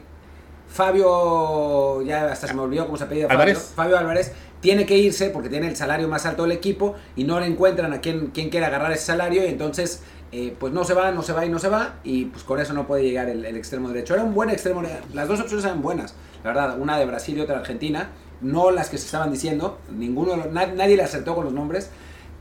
Fabio, 0.67 2.01
ya 2.01 2.31
hasta 2.31 2.47
se 2.47 2.53
me 2.53 2.61
olvidó 2.61 2.85
cómo 2.85 2.97
se 2.97 3.03
apellida 3.03 3.27
Fabio, 3.27 3.55
Fabio 3.55 3.97
Álvarez, 3.97 4.33
tiene 4.65 4.87
que 4.87 4.97
irse 4.97 5.29
porque 5.29 5.47
tiene 5.47 5.67
el 5.67 5.75
salario 5.75 6.07
más 6.07 6.25
alto 6.25 6.41
del 6.41 6.51
equipo 6.51 6.95
y 7.15 7.23
no 7.23 7.39
le 7.39 7.45
encuentran 7.45 7.93
a 7.93 8.01
quien, 8.01 8.31
quien 8.31 8.49
quiera 8.49 8.65
agarrar 8.65 8.91
ese 8.93 9.05
salario 9.05 9.45
y 9.45 9.47
entonces 9.47 10.01
eh, 10.31 10.55
pues 10.59 10.73
no 10.73 10.83
se 10.83 10.95
va, 10.95 11.11
no 11.11 11.21
se 11.21 11.33
va 11.33 11.45
y 11.45 11.49
no 11.49 11.59
se 11.59 11.69
va 11.69 11.99
y 12.03 12.25
pues 12.25 12.43
con 12.43 12.59
eso 12.59 12.73
no 12.73 12.87
puede 12.87 13.03
llegar 13.03 13.29
el, 13.29 13.45
extremo 13.45 13.89
derecho. 13.89 14.15
Era 14.15 14.23
un 14.23 14.33
buen 14.33 14.49
extremo, 14.49 14.81
las 15.13 15.27
dos 15.27 15.39
opciones 15.39 15.63
eran 15.65 15.83
buenas, 15.83 16.15
la 16.43 16.49
verdad, 16.49 16.79
una 16.79 16.97
de 16.97 17.05
Brasil 17.05 17.37
y 17.37 17.41
otra 17.41 17.53
de 17.53 17.61
Argentina, 17.61 18.09
no 18.41 18.71
las 18.71 18.89
que 18.89 18.97
se 18.97 19.05
estaban 19.05 19.31
diciendo, 19.31 19.77
ninguno, 19.91 20.35
nadie, 20.51 20.73
nadie 20.73 20.97
le 20.97 21.03
acertó 21.03 21.35
con 21.35 21.43
los 21.43 21.53
nombres, 21.53 21.91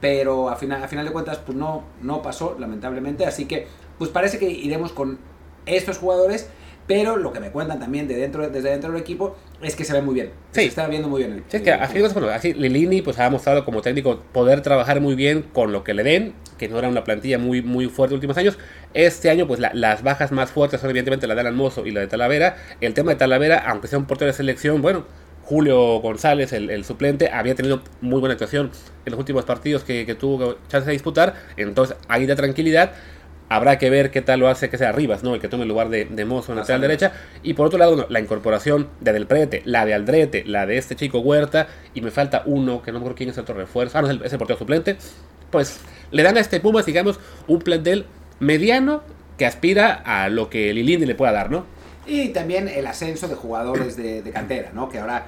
pero 0.00 0.48
a 0.48 0.56
final, 0.56 0.82
a 0.82 0.88
final 0.88 1.04
de 1.04 1.12
cuentas 1.12 1.36
pues 1.44 1.58
no, 1.58 1.84
no 2.00 2.22
pasó 2.22 2.56
lamentablemente, 2.58 3.26
así 3.26 3.44
que 3.44 3.66
pues 3.98 4.08
parece 4.08 4.38
que 4.38 4.48
iremos 4.48 4.92
con 4.92 5.18
estos 5.66 5.98
jugadores 5.98 6.48
pero 6.86 7.16
lo 7.16 7.32
que 7.32 7.40
me 7.40 7.50
cuentan 7.50 7.80
también 7.80 8.06
de 8.06 8.16
dentro, 8.16 8.48
desde 8.48 8.70
dentro 8.70 8.92
del 8.92 9.00
equipo 9.00 9.36
es 9.62 9.74
que 9.74 9.84
se 9.84 9.92
ve 9.94 10.02
muy 10.02 10.14
bien. 10.14 10.30
Sí. 10.52 10.62
Se 10.62 10.66
está 10.66 10.86
viendo 10.86 11.08
muy 11.08 11.22
bien. 11.22 11.32
El, 11.32 11.38
sí, 11.48 11.56
es 11.56 11.62
que 11.62 11.72
así, 11.72 12.00
bueno, 12.00 12.28
así 12.28 12.52
Lilini 12.52 13.00
pues 13.00 13.18
ha 13.18 13.30
mostrado 13.30 13.64
como 13.64 13.80
técnico 13.80 14.22
poder 14.32 14.60
trabajar 14.60 15.00
muy 15.00 15.14
bien 15.14 15.42
con 15.42 15.72
lo 15.72 15.82
que 15.82 15.94
le 15.94 16.02
den, 16.02 16.34
que 16.58 16.68
no 16.68 16.78
era 16.78 16.88
una 16.88 17.04
plantilla 17.04 17.38
muy, 17.38 17.62
muy 17.62 17.86
fuerte 17.86 18.14
en 18.14 18.16
últimos 18.16 18.36
años. 18.36 18.58
Este 18.92 19.30
año 19.30 19.46
pues 19.46 19.60
la, 19.60 19.72
las 19.72 20.02
bajas 20.02 20.30
más 20.32 20.50
fuertes 20.50 20.80
son 20.80 20.90
evidentemente 20.90 21.26
la 21.26 21.34
de 21.34 21.40
Alan 21.40 21.56
Mozo 21.56 21.86
y 21.86 21.90
la 21.90 22.00
de 22.00 22.06
Talavera. 22.06 22.56
El 22.80 22.92
tema 22.92 23.12
de 23.12 23.16
Talavera, 23.16 23.64
aunque 23.66 23.88
sea 23.88 23.98
un 23.98 24.04
portero 24.04 24.30
de 24.30 24.36
selección, 24.36 24.82
bueno, 24.82 25.06
Julio 25.44 26.00
González, 26.00 26.52
el, 26.52 26.70
el, 26.70 26.84
suplente, 26.84 27.28
había 27.30 27.54
tenido 27.54 27.82
muy 28.00 28.18
buena 28.18 28.32
actuación 28.32 28.70
en 29.04 29.10
los 29.10 29.18
últimos 29.18 29.44
partidos 29.44 29.84
que, 29.84 30.06
que 30.06 30.14
tuvo 30.14 30.56
chance 30.68 30.86
de 30.86 30.92
disputar. 30.92 31.34
Entonces 31.56 31.96
ahí 32.08 32.26
da 32.26 32.34
tranquilidad 32.34 32.92
Habrá 33.54 33.78
que 33.78 33.88
ver 33.88 34.10
qué 34.10 34.20
tal 34.20 34.40
lo 34.40 34.48
hace 34.48 34.68
que 34.68 34.78
sea 34.78 34.90
Rivas, 34.90 35.22
¿no? 35.22 35.32
El 35.32 35.40
que 35.40 35.46
tome 35.46 35.62
el 35.62 35.68
lugar 35.68 35.88
de, 35.88 36.06
de 36.06 36.24
Mozo 36.24 36.50
en 36.50 36.58
lateral 36.58 36.80
derecha. 36.80 37.12
Y 37.44 37.54
por 37.54 37.68
otro 37.68 37.78
lado, 37.78 38.06
la 38.08 38.18
incorporación 38.18 38.88
de 39.00 39.12
Del 39.12 39.28
Prete, 39.28 39.62
la 39.64 39.86
de 39.86 39.94
Aldrete, 39.94 40.42
la 40.44 40.66
de 40.66 40.76
este 40.76 40.96
chico 40.96 41.20
Huerta, 41.20 41.68
y 41.94 42.00
me 42.00 42.10
falta 42.10 42.42
uno, 42.46 42.82
que 42.82 42.90
no 42.90 42.98
me 42.98 43.02
acuerdo 43.04 43.16
quién 43.16 43.30
es 43.30 43.36
el 43.36 43.42
otro 43.42 43.54
refuerzo. 43.54 43.96
Ah, 43.96 44.02
no, 44.02 44.08
es 44.08 44.14
el, 44.14 44.24
es 44.24 44.32
el 44.32 44.38
portero 44.38 44.58
suplente. 44.58 44.96
Pues 45.52 45.78
le 46.10 46.24
dan 46.24 46.36
a 46.36 46.40
este 46.40 46.58
Pumas, 46.58 46.84
digamos, 46.84 47.20
un 47.46 47.60
plantel 47.60 48.06
mediano 48.40 49.04
que 49.38 49.46
aspira 49.46 50.02
a 50.04 50.28
lo 50.28 50.50
que 50.50 50.74
Lilini 50.74 51.06
le 51.06 51.14
pueda 51.14 51.30
dar, 51.30 51.48
¿no? 51.48 51.64
Y 52.06 52.30
también 52.30 52.66
el 52.66 52.88
ascenso 52.88 53.28
de 53.28 53.36
jugadores 53.36 53.96
de, 53.96 54.20
de 54.22 54.30
cantera, 54.32 54.72
¿no? 54.74 54.88
Que 54.88 54.98
ahora 54.98 55.26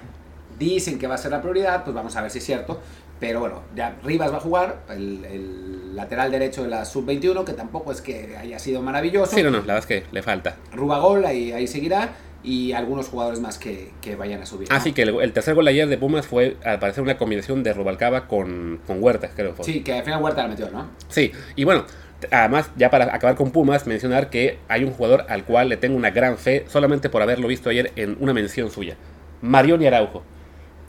dicen 0.58 0.98
que 0.98 1.06
va 1.06 1.14
a 1.14 1.18
ser 1.18 1.30
la 1.30 1.40
prioridad, 1.40 1.84
pues 1.84 1.94
vamos 1.94 2.14
a 2.16 2.22
ver 2.22 2.30
si 2.30 2.38
es 2.38 2.44
cierto. 2.44 2.80
Pero 3.18 3.40
bueno, 3.40 3.62
ya 3.74 3.96
Rivas 4.04 4.30
va 4.30 4.36
a 4.36 4.40
jugar, 4.40 4.82
el, 4.90 5.24
el 5.24 5.96
lateral 5.96 6.30
derecho 6.30 6.62
de 6.62 6.68
la 6.68 6.84
sub-21, 6.84 7.44
que 7.44 7.54
tampoco 7.54 7.90
es 7.90 8.02
que 8.02 8.36
haya 8.36 8.58
sido 8.58 8.82
maravilloso. 8.82 9.34
Sí, 9.34 9.42
no, 9.42 9.50
no, 9.50 9.58
la 9.58 9.74
verdad 9.74 9.78
es 9.78 9.86
que 9.86 10.04
le 10.12 10.22
falta. 10.22 10.56
Rubagol, 10.74 11.24
ahí, 11.24 11.52
ahí 11.52 11.66
seguirá. 11.66 12.10
Y 12.42 12.72
algunos 12.72 13.08
jugadores 13.08 13.40
más 13.40 13.58
que, 13.58 13.90
que 14.00 14.14
vayan 14.14 14.40
a 14.42 14.46
subir. 14.46 14.68
¿no? 14.70 14.76
Así 14.76 14.92
que 14.92 15.02
el, 15.02 15.08
el 15.20 15.32
tercer 15.32 15.54
gol 15.54 15.66
ayer 15.66 15.88
de 15.88 15.98
Pumas 15.98 16.26
fue, 16.26 16.56
al 16.64 16.78
parecer, 16.78 17.02
una 17.02 17.18
combinación 17.18 17.64
de 17.64 17.72
Rubalcaba 17.72 18.28
con, 18.28 18.80
con 18.86 19.02
Huerta, 19.02 19.30
creo 19.34 19.50
que 19.50 19.56
fue. 19.56 19.64
Sí, 19.64 19.80
que 19.80 19.94
al 19.94 20.04
final 20.04 20.22
Huerta 20.22 20.42
la 20.42 20.48
metió, 20.48 20.70
¿no? 20.70 20.86
Sí, 21.08 21.32
y 21.56 21.64
bueno, 21.64 21.86
además, 22.30 22.70
ya 22.76 22.90
para 22.90 23.12
acabar 23.12 23.34
con 23.34 23.50
Pumas, 23.50 23.86
mencionar 23.88 24.30
que 24.30 24.58
hay 24.68 24.84
un 24.84 24.92
jugador 24.92 25.24
al 25.28 25.44
cual 25.44 25.70
le 25.70 25.76
tengo 25.76 25.96
una 25.96 26.10
gran 26.10 26.38
fe 26.38 26.66
solamente 26.68 27.08
por 27.08 27.20
haberlo 27.22 27.48
visto 27.48 27.68
ayer 27.70 27.90
en 27.96 28.16
una 28.20 28.32
mención 28.32 28.70
suya. 28.70 28.96
Marioni 29.40 29.86
Araujo. 29.86 30.22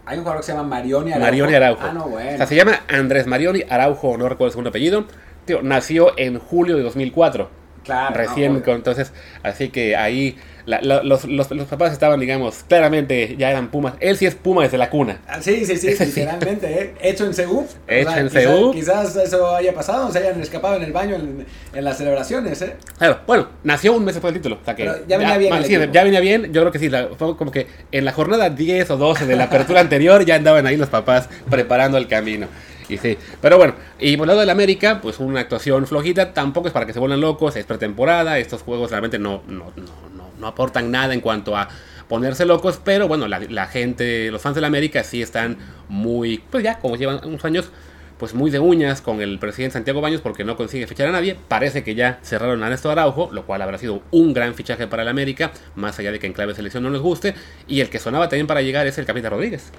Hay 0.08 0.18
un 0.18 0.24
jugador 0.24 0.40
que 0.42 0.46
se 0.46 0.54
llama 0.54 0.70
Marioni 0.70 1.12
Araujo. 1.12 1.26
Marioni 1.26 1.54
Araujo. 1.54 1.82
Ah, 1.84 1.92
no, 1.94 2.08
bueno. 2.08 2.34
O 2.34 2.38
sea, 2.38 2.46
se 2.48 2.56
llama 2.56 2.80
Andrés 2.88 3.28
Marioni 3.28 3.64
Araujo, 3.70 4.18
no 4.18 4.30
recuerdo 4.30 4.46
el 4.46 4.52
segundo 4.52 4.70
apellido. 4.70 5.04
Tío, 5.44 5.62
nació 5.62 6.18
en 6.18 6.40
julio 6.40 6.78
de 6.78 6.84
2004. 6.84 7.50
Claro, 7.88 8.14
Recién, 8.16 8.54
no, 8.54 8.64
con- 8.64 8.76
entonces, 8.76 9.12
así 9.42 9.70
que 9.70 9.96
ahí 9.96 10.38
la- 10.66 10.82
la- 10.82 11.02
los, 11.02 11.24
los- 11.26 11.50
los 11.50 11.68
papás 11.68 11.94
estaban, 11.94 12.20
digamos, 12.20 12.66
claramente 12.68 13.36
ya 13.38 13.50
eran 13.50 13.72
Pumas. 13.72 13.94
Él 14.02 14.18
sí 14.18 14.26
es 14.26 14.36
Puma 14.36 14.64
desde 14.64 14.78
la 14.78 14.90
cuna. 14.90 15.22
Ah, 15.28 15.42
Sí, 15.42 15.66
sí, 15.66 15.78
sí, 15.78 15.88
literalmente, 16.06 16.68
¿eh? 16.68 16.94
Hecho 17.02 17.26
en 17.26 17.34
Seúl. 17.34 17.66
Hecho 17.88 18.10
en 18.18 18.28
quizás, 18.28 18.44
Seúl. 18.44 18.74
Quizás 18.76 19.16
eso 19.16 19.56
haya 19.56 19.74
pasado, 19.74 20.12
se 20.12 20.20
hayan 20.20 20.40
escapado 20.42 20.76
en 20.76 20.84
el 20.84 20.92
baño 20.92 21.16
en, 21.16 21.46
en 21.74 21.84
las 21.86 21.98
celebraciones, 21.98 22.62
¿eh? 22.62 22.76
Claro, 22.98 23.22
bueno, 23.26 23.48
nació 23.64 23.94
un 23.94 24.04
mes 24.04 24.16
después 24.16 24.34
del 24.34 24.42
título. 24.42 24.60
O 24.62 24.66
sea 24.66 24.76
que 24.76 24.84
Pero 24.84 25.08
ya 25.08 25.18
venía 25.18 25.38
bien 25.38 25.64
sí, 25.64 25.74
ya 25.94 26.04
venía 26.04 26.20
bien. 26.20 26.52
Yo 26.52 26.62
creo 26.62 26.72
que 26.74 26.80
sí. 26.80 26.90
la- 26.90 27.08
fue 27.18 27.38
como 27.38 27.52
que 27.52 27.68
en 27.94 28.04
la 28.04 28.12
jornada 28.12 28.50
10 28.50 28.92
o 28.92 28.98
12 28.98 29.26
de 29.26 29.36
la 29.38 29.46
apertura 29.46 29.80
anterior 29.88 30.26
ya 30.26 30.36
andaban 30.36 30.68
ahí 30.68 30.76
los 30.76 30.90
papás 30.90 31.30
preparando 31.50 31.98
el 31.98 32.08
camino. 32.10 32.48
Y 32.90 32.98
sí, 32.98 33.18
pero 33.42 33.58
bueno, 33.58 33.76
y 34.00 34.16
por 34.16 34.26
el 34.26 34.28
lado 34.28 34.40
del 34.40 34.50
América, 34.50 35.00
pues 35.02 35.20
una 35.20 35.42
actuación 35.42 35.86
flojita, 35.88 36.34
tampoco 36.34 36.68
es 36.68 36.74
para 36.74 36.86
que 36.86 36.94
se 36.94 37.00
vuelvan 37.00 37.20
locos, 37.20 37.56
es 37.56 37.66
pretemporada, 37.66 38.40
estos 38.40 38.62
juegos 38.62 38.92
realmente 38.92 39.20
no, 39.20 39.44
no, 39.48 39.74
no, 39.76 39.86
no, 40.16 40.30
no 40.40 40.48
aportan 40.48 40.90
nada 40.90 41.14
en 41.14 41.20
cuanto 41.20 41.58
a 41.58 41.68
ponerse 42.08 42.46
locos, 42.46 42.80
pero 42.84 43.08
bueno, 43.08 43.28
la, 43.28 43.68
gente, 43.68 44.32
los 44.32 44.42
fans 44.42 44.56
del 44.56 44.64
América 44.64 45.04
sí 45.04 45.22
están 45.22 45.58
muy, 45.90 46.40
pues 46.50 46.64
ya, 46.64 46.80
como 46.80 46.96
llevan 46.96 47.20
unos 47.26 47.44
años, 47.46 47.70
pues 48.18 48.34
muy 48.34 48.50
de 48.50 48.60
uñas 48.60 49.02
con 49.02 49.22
el 49.22 49.38
presidente 49.38 49.74
Santiago 49.74 50.02
Baños 50.02 50.22
porque 50.22 50.44
no 50.44 50.58
consigue 50.58 50.88
fichar 50.88 51.08
a 51.08 51.12
nadie. 51.12 51.38
Parece 51.48 51.84
que 51.84 51.94
ya 51.94 52.20
cerraron 52.24 52.64
a 52.64 52.70
Néstor 52.70 52.94
Araujo, 52.94 53.30
lo 53.32 53.46
cual 53.46 53.62
habrá 53.62 53.78
sido 53.78 54.02
un 54.10 54.34
gran 54.34 54.56
fichaje 54.56 54.88
para 54.88 55.04
el 55.04 55.08
América, 55.08 55.52
más 55.76 56.00
allá 56.00 56.12
de 56.12 56.18
que 56.18 56.26
en 56.26 56.34
clave 56.34 56.56
selección 56.56 56.82
no 56.82 56.90
les 56.90 57.02
guste. 57.02 57.36
Y 57.68 57.82
el 57.82 57.90
que 57.90 58.00
sonaba 58.00 58.28
también 58.28 58.48
para 58.48 58.64
llegar 58.64 58.88
es 58.88 58.98
el 58.98 59.06
Capitán 59.06 59.32
Rodríguez. 59.32 59.72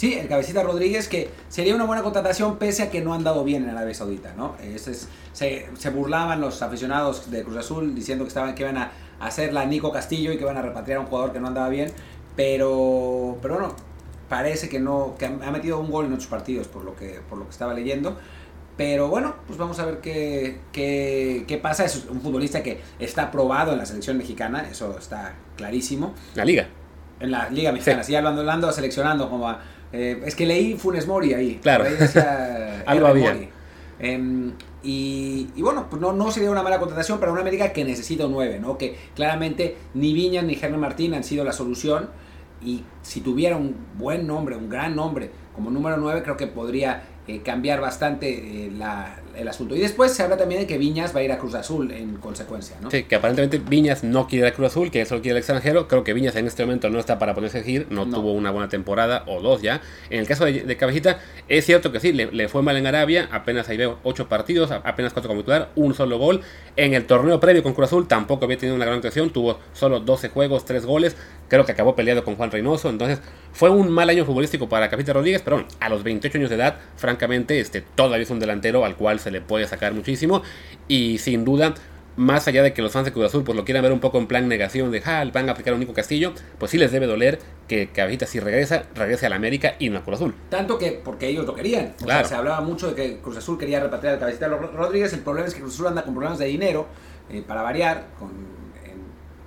Sí, 0.00 0.14
el 0.14 0.28
Cabecita 0.28 0.62
Rodríguez, 0.62 1.08
que 1.08 1.28
sería 1.50 1.74
una 1.74 1.84
buena 1.84 2.02
contratación 2.02 2.56
pese 2.56 2.84
a 2.84 2.90
que 2.90 3.02
no 3.02 3.12
han 3.12 3.22
dado 3.22 3.44
bien 3.44 3.64
en 3.64 3.68
Arabia 3.76 3.92
Saudita, 3.92 4.32
¿no? 4.34 4.56
Ese 4.62 4.92
es- 4.92 5.08
se, 5.34 5.68
se 5.76 5.90
burlaban 5.90 6.40
los 6.40 6.62
aficionados 6.62 7.30
de 7.30 7.42
Cruz 7.44 7.58
Azul 7.58 7.94
diciendo 7.94 8.24
que, 8.24 8.28
estaban, 8.28 8.54
que 8.54 8.62
iban 8.62 8.78
a 8.78 8.92
hacer 9.20 9.52
la 9.52 9.66
Nico 9.66 9.92
Castillo 9.92 10.32
y 10.32 10.38
que 10.38 10.44
iban 10.44 10.56
a 10.56 10.62
repatriar 10.62 10.96
a 10.96 11.00
un 11.02 11.06
jugador 11.08 11.34
que 11.34 11.40
no 11.40 11.48
andaba 11.48 11.68
bien, 11.68 11.92
pero, 12.34 13.36
pero 13.42 13.54
bueno, 13.58 13.74
parece 14.30 14.70
que 14.70 14.80
no, 14.80 15.16
que 15.18 15.26
ha 15.26 15.50
metido 15.50 15.78
un 15.78 15.90
gol 15.90 16.06
en 16.06 16.14
ocho 16.14 16.30
partidos 16.30 16.66
por 16.66 16.82
lo 16.82 16.96
que, 16.96 17.20
por 17.28 17.36
lo 17.36 17.44
que 17.44 17.50
estaba 17.50 17.74
leyendo. 17.74 18.16
Pero 18.78 19.08
bueno, 19.08 19.34
pues 19.46 19.58
vamos 19.58 19.78
a 19.80 19.84
ver 19.84 19.98
qué, 20.00 20.60
qué, 20.72 21.44
qué 21.46 21.58
pasa. 21.58 21.84
Es 21.84 22.06
un 22.08 22.22
futbolista 22.22 22.62
que 22.62 22.80
está 22.98 23.30
probado 23.30 23.72
en 23.72 23.78
la 23.78 23.84
selección 23.84 24.16
mexicana, 24.16 24.66
eso 24.70 24.96
está 24.98 25.34
clarísimo 25.58 26.14
La 26.34 26.46
liga. 26.46 26.68
en 27.20 27.30
la 27.30 27.50
Liga 27.50 27.70
Mexicana, 27.72 28.02
Sí. 28.02 28.12
sí, 28.12 28.16
hablando, 28.16 28.40
hablando, 28.40 28.72
seleccionando 28.72 29.28
como 29.28 29.46
a- 29.50 29.60
eh, 29.92 30.20
es 30.24 30.34
que 30.34 30.46
leí 30.46 30.74
Funes 30.74 31.06
Mori 31.06 31.34
ahí. 31.34 31.58
Claro. 31.62 31.84
Ahí 31.84 31.94
decía 31.98 32.82
Algo 32.86 33.06
había. 33.08 33.34
Mori. 33.34 33.48
Em, 33.98 34.52
y, 34.82 35.48
y 35.54 35.62
bueno, 35.62 35.86
pues 35.90 36.00
no, 36.00 36.12
no 36.12 36.30
sería 36.30 36.50
una 36.50 36.62
mala 36.62 36.78
contratación 36.78 37.20
para 37.20 37.32
una 37.32 37.42
América 37.42 37.72
que 37.72 37.84
necesita 37.84 38.26
un 38.26 38.32
9, 38.32 38.58
¿no? 38.60 38.78
Que 38.78 38.96
claramente 39.14 39.76
ni 39.94 40.14
Viñas 40.14 40.44
ni 40.44 40.54
Germán 40.54 40.80
Martín 40.80 41.12
han 41.14 41.24
sido 41.24 41.44
la 41.44 41.52
solución. 41.52 42.08
Y 42.64 42.82
si 43.02 43.20
tuviera 43.20 43.56
un 43.56 43.74
buen 43.98 44.26
nombre, 44.26 44.56
un 44.56 44.68
gran 44.68 44.94
nombre 44.96 45.30
como 45.54 45.70
número 45.70 45.96
9, 45.98 46.22
creo 46.22 46.36
que 46.36 46.46
podría 46.46 47.02
eh, 47.26 47.40
cambiar 47.42 47.80
bastante 47.80 48.66
eh, 48.66 48.70
la- 48.76 49.16
el 49.36 49.48
asunto. 49.48 49.74
Y 49.76 49.80
después 49.80 50.12
se 50.12 50.22
habla 50.22 50.36
también 50.36 50.60
de 50.62 50.66
que 50.66 50.78
Viñas 50.78 51.14
va 51.14 51.20
a 51.20 51.22
ir 51.22 51.32
a 51.32 51.38
Cruz 51.38 51.54
Azul 51.54 51.90
en 51.92 52.16
consecuencia, 52.16 52.76
¿no? 52.80 52.90
Sí, 52.90 53.04
que 53.04 53.14
aparentemente 53.16 53.58
Viñas 53.58 54.04
no 54.04 54.26
quiere 54.26 54.46
ir 54.46 54.52
a 54.52 54.56
Cruz 54.56 54.68
Azul, 54.68 54.90
que 54.90 55.04
solo 55.06 55.20
quiere 55.22 55.32
el 55.32 55.38
extranjero. 55.38 55.88
Creo 55.88 56.04
que 56.04 56.12
Viñas 56.12 56.36
en 56.36 56.46
este 56.46 56.64
momento 56.64 56.90
no 56.90 56.98
está 56.98 57.18
para 57.18 57.34
ponerse 57.34 57.58
a 57.58 57.60
elegir, 57.60 57.86
no, 57.90 58.04
No. 58.04 58.16
tuvo 58.18 58.32
una 58.32 58.50
buena 58.50 58.68
temporada 58.68 59.24
o 59.26 59.40
dos 59.40 59.62
ya. 59.62 59.80
En 60.10 60.20
el 60.20 60.26
caso 60.26 60.44
de, 60.44 60.62
de 60.62 60.76
Cabecita, 60.76 61.20
es 61.48 61.64
cierto 61.66 61.92
que 61.92 62.00
sí, 62.00 62.12
le, 62.12 62.30
le 62.32 62.48
fue 62.48 62.62
mal 62.62 62.76
en 62.76 62.86
Arabia, 62.86 63.28
apenas 63.32 63.68
ahí 63.68 63.76
veo 63.76 63.98
ocho 64.02 64.28
partidos, 64.28 64.70
a- 64.70 64.76
apenas 64.76 65.12
cuatro 65.12 65.28
como 65.28 65.40
titular, 65.40 65.70
un 65.76 65.94
solo 65.94 66.18
gol. 66.18 66.42
En 66.76 66.94
el 66.94 67.04
torneo 67.06 67.40
previo 67.40 67.62
con 67.62 67.74
Cruz 67.74 67.86
Azul 67.88 68.08
tampoco 68.08 68.44
había 68.44 68.58
tenido 68.58 68.76
una 68.76 68.84
gran 68.84 68.96
actuación, 68.96 69.30
tuvo 69.30 69.58
solo 69.72 70.00
12 70.00 70.28
juegos, 70.30 70.64
3 70.64 70.84
goles. 70.86 71.16
Creo 71.48 71.64
que 71.64 71.72
acabó 71.72 71.96
peleado 71.96 72.22
con 72.24 72.36
Juan 72.36 72.50
Reynoso, 72.50 72.88
entonces 72.90 73.20
fue 73.52 73.70
un 73.70 73.90
mal 73.90 74.08
año 74.08 74.24
futbolístico 74.24 74.68
para 74.68 74.88
Capita 74.88 75.12
Rodríguez, 75.12 75.42
pero 75.42 75.64
a 75.80 75.88
los 75.88 76.04
28 76.04 76.38
años 76.38 76.50
de 76.50 76.56
edad, 76.56 76.76
francamente, 76.96 77.58
este, 77.58 77.80
todavía 77.80 78.22
es 78.22 78.30
un 78.30 78.38
delantero 78.38 78.84
al 78.84 78.94
cual 78.96 79.18
se 79.20 79.30
le 79.30 79.40
puede 79.40 79.66
sacar 79.66 79.92
muchísimo 79.94 80.42
y 80.88 81.18
sin 81.18 81.44
duda 81.44 81.74
más 82.16 82.48
allá 82.48 82.62
de 82.62 82.72
que 82.74 82.82
los 82.82 82.92
fans 82.92 83.06
de 83.06 83.12
Cruz 83.12 83.26
Azul 83.26 83.44
pues 83.44 83.56
lo 83.56 83.64
quieran 83.64 83.82
ver 83.82 83.92
un 83.92 84.00
poco 84.00 84.18
en 84.18 84.26
plan 84.26 84.48
negación 84.48 84.90
de 84.90 85.00
ah, 85.06 85.24
van 85.32 85.48
a 85.48 85.52
aplicar 85.52 85.72
a 85.72 85.74
un 85.74 85.80
Nico 85.80 85.94
Castillo, 85.94 86.32
pues 86.58 86.70
sí 86.72 86.76
les 86.76 86.90
debe 86.92 87.06
doler 87.06 87.38
que 87.68 87.88
Cabecita 87.88 88.26
si 88.26 88.40
regresa, 88.40 88.82
regrese 88.94 89.26
a 89.26 89.28
la 89.30 89.36
América 89.36 89.76
y 89.78 89.88
no 89.90 89.98
a 89.98 90.02
Cruz 90.02 90.16
Azul. 90.16 90.34
Tanto 90.50 90.76
que 90.76 91.00
porque 91.04 91.28
ellos 91.28 91.46
lo 91.46 91.54
querían. 91.54 91.94
O 92.02 92.04
Claro. 92.04 92.20
sea, 92.20 92.28
se 92.28 92.34
hablaba 92.34 92.60
mucho 92.62 92.88
de 92.88 92.94
que 92.94 93.18
Cruz 93.18 93.36
Azul 93.36 93.56
quería 93.58 93.80
repatriar 93.80 94.14
al 94.14 94.20
cabecita 94.20 94.48
Ro- 94.48 94.72
Rodríguez. 94.72 95.12
El 95.12 95.20
problema 95.20 95.46
es 95.48 95.54
que 95.54 95.60
Cruz 95.60 95.74
Azul 95.74 95.86
anda 95.86 96.02
con 96.02 96.12
problemas 96.14 96.38
de 96.38 96.46
dinero, 96.46 96.88
eh, 97.30 97.42
para 97.46 97.62
variar, 97.62 98.08
con 98.18 98.30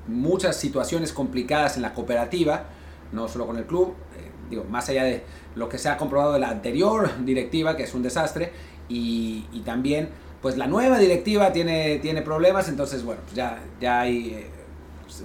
muchas 0.07 0.55
situaciones 0.57 1.13
complicadas 1.13 1.75
en 1.77 1.81
la 1.83 1.93
cooperativa, 1.93 2.65
no 3.11 3.27
solo 3.27 3.45
con 3.45 3.57
el 3.57 3.65
club. 3.65 3.93
eh, 4.17 4.29
digo, 4.49 4.63
más 4.65 4.87
allá 4.89 5.03
de 5.05 5.23
lo 5.55 5.69
que 5.69 5.77
se 5.77 5.89
ha 5.89 5.97
comprobado 5.97 6.33
de 6.33 6.39
la 6.39 6.49
anterior 6.49 7.09
directiva, 7.25 7.75
que 7.77 7.83
es 7.83 7.93
un 7.93 8.03
desastre, 8.03 8.51
y, 8.89 9.45
y 9.53 9.61
también, 9.61 10.09
pues 10.41 10.57
la 10.57 10.67
nueva 10.67 10.99
directiva 10.99 11.51
tiene, 11.53 11.99
tiene 11.99 12.21
problemas, 12.21 12.67
entonces, 12.69 13.03
bueno, 13.03 13.21
pues 13.23 13.35
ya, 13.35 13.59
ya 13.79 14.01
hay. 14.01 14.29
eh, 14.33 14.47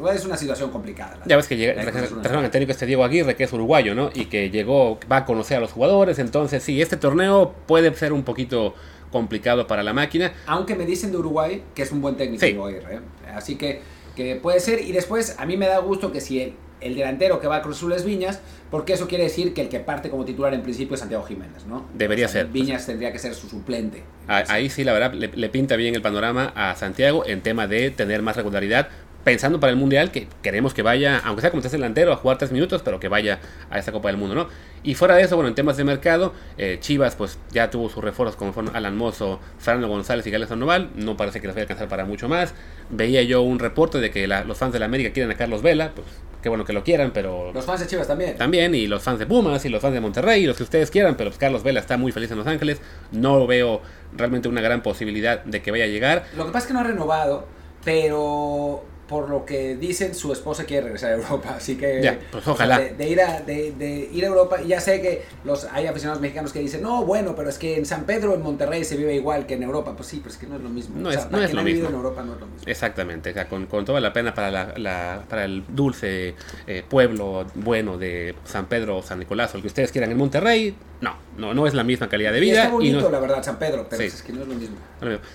pues, 0.01 0.17
es 0.17 0.25
una 0.27 0.37
situación 0.37 0.71
complicada. 0.71 1.17
la- 1.17 1.27
Ya 1.27 1.37
ves 1.37 1.47
que 1.49 1.57
llega, 1.57 1.75
trajeron 1.83 2.45
al 2.45 2.51
técnico 2.51 2.73
este 2.73 2.85
Diego 2.87 3.05
Aguirre, 3.05 3.35
que 3.37 3.45
es 3.45 3.53
uruguayo, 3.53 3.95
¿no? 3.95 4.11
Y 4.15 4.27
que 4.27 4.51
llegó, 4.51 4.99
va 5.11 5.19
a 5.19 5.25
conocer 5.25 5.57
a 5.57 5.61
los 5.61 5.73
jugadores, 5.73 6.19
entonces 6.19 6.63
sí, 6.63 6.81
este 6.83 6.97
torneo 6.99 7.55
puede 7.67 7.93
ser 7.95 8.13
un 8.13 8.23
poquito 8.23 8.75
complicado 9.11 9.67
para 9.67 9.83
la 9.83 9.95
máquina. 9.95 10.33
Aunque 10.47 10.75
me 10.75 10.85
dicen 10.85 11.11
de 11.11 11.17
Uruguay 11.17 11.63
que 11.75 11.83
es 11.83 11.91
un 11.93 12.03
buen 12.03 12.17
técnico 12.17 12.41
Sí. 12.41 12.49
Diego 12.49 12.67
Aguirre, 12.67 12.97
¿eh? 12.97 13.01
Así 13.35 13.57
que, 13.57 13.81
que 14.15 14.37
puede 14.37 14.61
ser. 14.61 14.83
Y 14.83 14.93
después, 14.93 15.37
a 15.39 15.47
mí 15.47 15.57
me 15.57 15.67
da 15.67 15.79
gusto 15.79 16.13
que 16.13 16.21
si 16.21 16.43
el, 16.43 16.55
el 16.81 16.95
delantero 16.95 17.41
que 17.41 17.47
va 17.47 17.57
a 17.57 17.63
Cruz 17.63 17.79
Azul 17.79 17.93
es 17.93 18.05
Viñas, 18.05 18.41
porque 18.71 18.93
eso 18.93 19.09
quiere 19.09 19.25
decir 19.25 19.55
que 19.55 19.61
el 19.63 19.69
que 19.69 19.81
parte 19.81 20.11
como 20.11 20.25
titular 20.25 20.55
en 20.55 20.63
principio 20.63 20.95
es 20.95 21.01
Santiago 21.01 21.25
Jiménez, 21.25 21.67
¿no? 21.67 21.87
Debería 21.95 22.29
ser. 22.29 22.47
Viñas 22.49 22.87
tendría 22.87 23.13
que 23.13 23.19
ser 23.19 23.35
su 23.35 23.49
suplente. 23.49 24.03
Ahí 24.27 24.69
sí, 24.71 24.85
la 24.85 24.93
verdad, 24.93 25.13
le, 25.15 25.29
le 25.29 25.49
pinta 25.49 25.77
bien 25.77 25.95
el 25.95 26.03
panorama 26.03 26.53
a 26.55 26.75
Santiago 26.77 27.25
en 27.27 27.41
tema 27.43 27.67
de 27.67 27.91
tener 27.91 28.23
más 28.23 28.37
regularidad. 28.37 28.89
Pensando 29.25 29.61
para 29.61 29.73
el 29.73 29.77
Mundial, 29.77 30.11
que 30.11 30.27
queremos 30.43 30.73
que 30.73 30.81
vaya, 30.83 31.19
aunque 31.23 31.43
sea 31.43 31.51
como 31.51 31.61
tercer 31.61 31.79
delantero, 31.81 32.13
a 32.13 32.17
jugar 32.17 32.39
tres 32.39 32.51
minutos, 32.53 32.81
pero 32.83 32.99
que 33.01 33.09
vaya 33.09 33.41
a 33.69 33.79
esta 33.79 33.93
Copa 33.93 34.09
del 34.09 34.17
Mundo, 34.17 34.35
¿no? 34.35 34.49
Y 34.85 34.95
fuera 34.95 35.17
de 35.17 35.23
eso, 35.23 35.35
bueno, 35.35 35.49
en 35.49 35.55
temas 35.55 35.77
de 35.77 35.85
mercado, 35.85 36.33
eh, 36.57 36.79
Chivas, 36.81 37.15
pues 37.17 37.37
ya 37.51 37.69
tuvo 37.69 37.91
sus 37.91 38.03
refuerzos 38.03 38.37
como 38.37 38.53
fueron 38.55 38.75
Alan 38.75 38.97
Mozo, 38.97 39.41
Fernando 39.59 39.89
González 39.89 40.27
y 40.27 40.31
Gales 40.31 40.49
Sandoval. 40.49 40.91
No 40.95 41.17
parece 41.17 41.41
que 41.41 41.47
les 41.49 41.57
vaya 41.57 41.63
a 41.63 41.65
alcanzar 41.65 41.89
para 41.89 42.05
mucho 42.07 42.29
más. 42.29 42.55
Veía 42.91 43.23
yo 43.23 43.43
un 43.43 43.59
reporte 43.59 43.99
de 43.99 44.11
que 44.11 44.27
la- 44.29 44.45
los 44.45 44.57
fans 44.57 44.73
de 44.73 44.79
la 44.79 44.87
América 44.87 45.11
quieren 45.13 45.31
a 45.33 45.35
Carlos 45.37 45.63
Vela, 45.63 45.93
pues 45.95 46.07
qué 46.43 46.49
bueno 46.49 46.65
que 46.65 46.73
lo 46.73 46.83
quieran, 46.85 47.11
pero 47.13 47.53
Los 47.53 47.65
fans 47.65 47.81
de 47.81 47.87
Chivas 47.87 48.07
también. 48.07 48.37
también, 48.37 48.75
y 48.75 48.87
los 48.87 49.03
fans 49.03 49.19
de 49.19 49.27
Pumas, 49.27 49.65
y 49.65 49.69
los 49.69 49.81
fans 49.83 49.95
de 49.95 50.01
Monterrey, 50.01 50.45
y 50.45 50.47
los 50.47 50.57
que 50.57 50.63
ustedes 50.63 50.91
quieran, 50.91 51.17
pero 51.17 51.31
pues 51.31 51.39
Carlos 51.39 51.63
Vela 51.63 51.81
está 51.81 51.97
muy 51.97 52.13
feliz 52.13 52.31
en 52.31 52.39
Los 52.39 52.47
Ángeles. 52.47 52.81
No 53.13 53.47
veo 53.47 53.81
realmente 54.17 54.49
una 54.49 54.61
gran 54.61 54.83
posibilidad 54.83 55.45
de 55.45 55.63
que 55.63 55.71
vaya 55.71 55.85
a 55.85 55.89
llegar. 55.89 56.25
Lo 56.37 56.47
que 56.47 56.53
pasa 56.53 56.65
es 56.65 56.67
que 56.69 56.73
no 56.75 56.81
ha 56.81 56.85
renovado, 56.85 57.47
pero 57.85 58.85
por 59.09 59.31
lo 59.31 59.45
que 59.47 59.75
dicen, 59.77 60.15
su 60.15 60.33
esposa 60.33 60.65
quiere 60.65 60.83
regresar 60.85 61.13
a 61.13 61.15
Europa, 61.17 61.55
así 61.57 61.77
que 61.77 62.03
Ya, 62.03 62.19
pues 62.31 62.47
ojalá. 62.47 62.79
de, 62.79 62.91
de 62.95 63.09
ir 63.09 63.21
a, 63.23 63.41
de, 63.41 63.73
de 63.73 64.09
ir 64.13 64.23
a 64.25 64.29
Europa, 64.29 64.61
y 64.63 64.69
ya 64.69 64.81
sé 64.81 65.01
que 65.01 65.23
los 65.45 65.65
hay 65.73 65.87
aficionados 65.87 66.21
mexicanos 66.21 66.53
que 66.53 66.59
dicen, 66.61 66.83
no, 66.83 67.05
bueno, 67.07 67.35
pero 67.35 67.49
es 67.49 67.59
que 67.59 67.77
en 67.79 67.87
San 67.87 68.05
Pedro, 68.05 68.35
en 68.35 68.43
Monterrey 68.43 68.85
se 68.85 68.97
vive 68.97 69.15
igual 69.15 69.47
que 69.47 69.55
en 69.55 69.63
Europa, 69.63 69.95
pues 69.97 70.09
sí, 70.09 70.19
pero 70.19 70.31
es 70.31 70.37
que 70.39 70.47
no 70.47 70.57
es 70.57 70.63
lo 70.63 70.69
mismo. 70.69 71.01
No 71.01 71.09
O 71.09 71.13
sea, 71.13 71.23
es- 71.23 71.31
no 71.31 71.43
es 71.43 71.53
lo 71.55 71.63
mismo. 71.63 71.89
en 71.89 71.95
Europa 71.95 72.23
no 72.23 72.35
es 72.35 72.41
lo 72.41 72.47
mismo. 72.47 72.63
Exactamente, 72.69 73.31
o 73.31 73.33
sea, 73.33 73.49
con, 73.49 73.67
con 73.67 73.85
toda 73.85 74.01
la 74.01 74.13
pena 74.13 74.35
para, 74.35 74.51
la, 74.51 74.75
la- 74.77 75.25
para 75.29 75.45
el 75.47 75.65
dulce 75.69 76.35
eh, 76.67 76.83
pueblo 76.89 77.47
bueno 77.55 77.97
de 77.97 78.35
San 78.45 78.67
Pedro 78.67 78.99
o 78.99 79.03
San 79.03 79.19
Nicolás 79.21 79.55
o 79.55 79.57
el 79.57 79.63
que 79.63 79.69
ustedes 79.69 79.91
quieran 79.91 80.11
en 80.11 80.19
Monterrey, 80.19 80.75
no, 81.01 81.15
no, 81.39 81.55
no 81.55 81.67
es 81.67 81.75
la 81.75 81.85
misma 81.85 82.09
calidad 82.09 82.33
de 82.33 82.39
Y 82.39 82.43
vida. 82.43 82.63
está 82.65 82.73
bonito, 82.73 83.01
no- 83.01 83.11
la 83.11 83.21
verdad, 83.21 83.43
San 83.43 83.59
Pedro, 83.59 83.87
pero 83.89 84.03
Sí. 84.03 84.09
es 84.09 84.23
que 84.23 84.33
no 84.33 84.43
es 84.43 84.49
lo 84.49 84.55
mismo. 84.55 84.77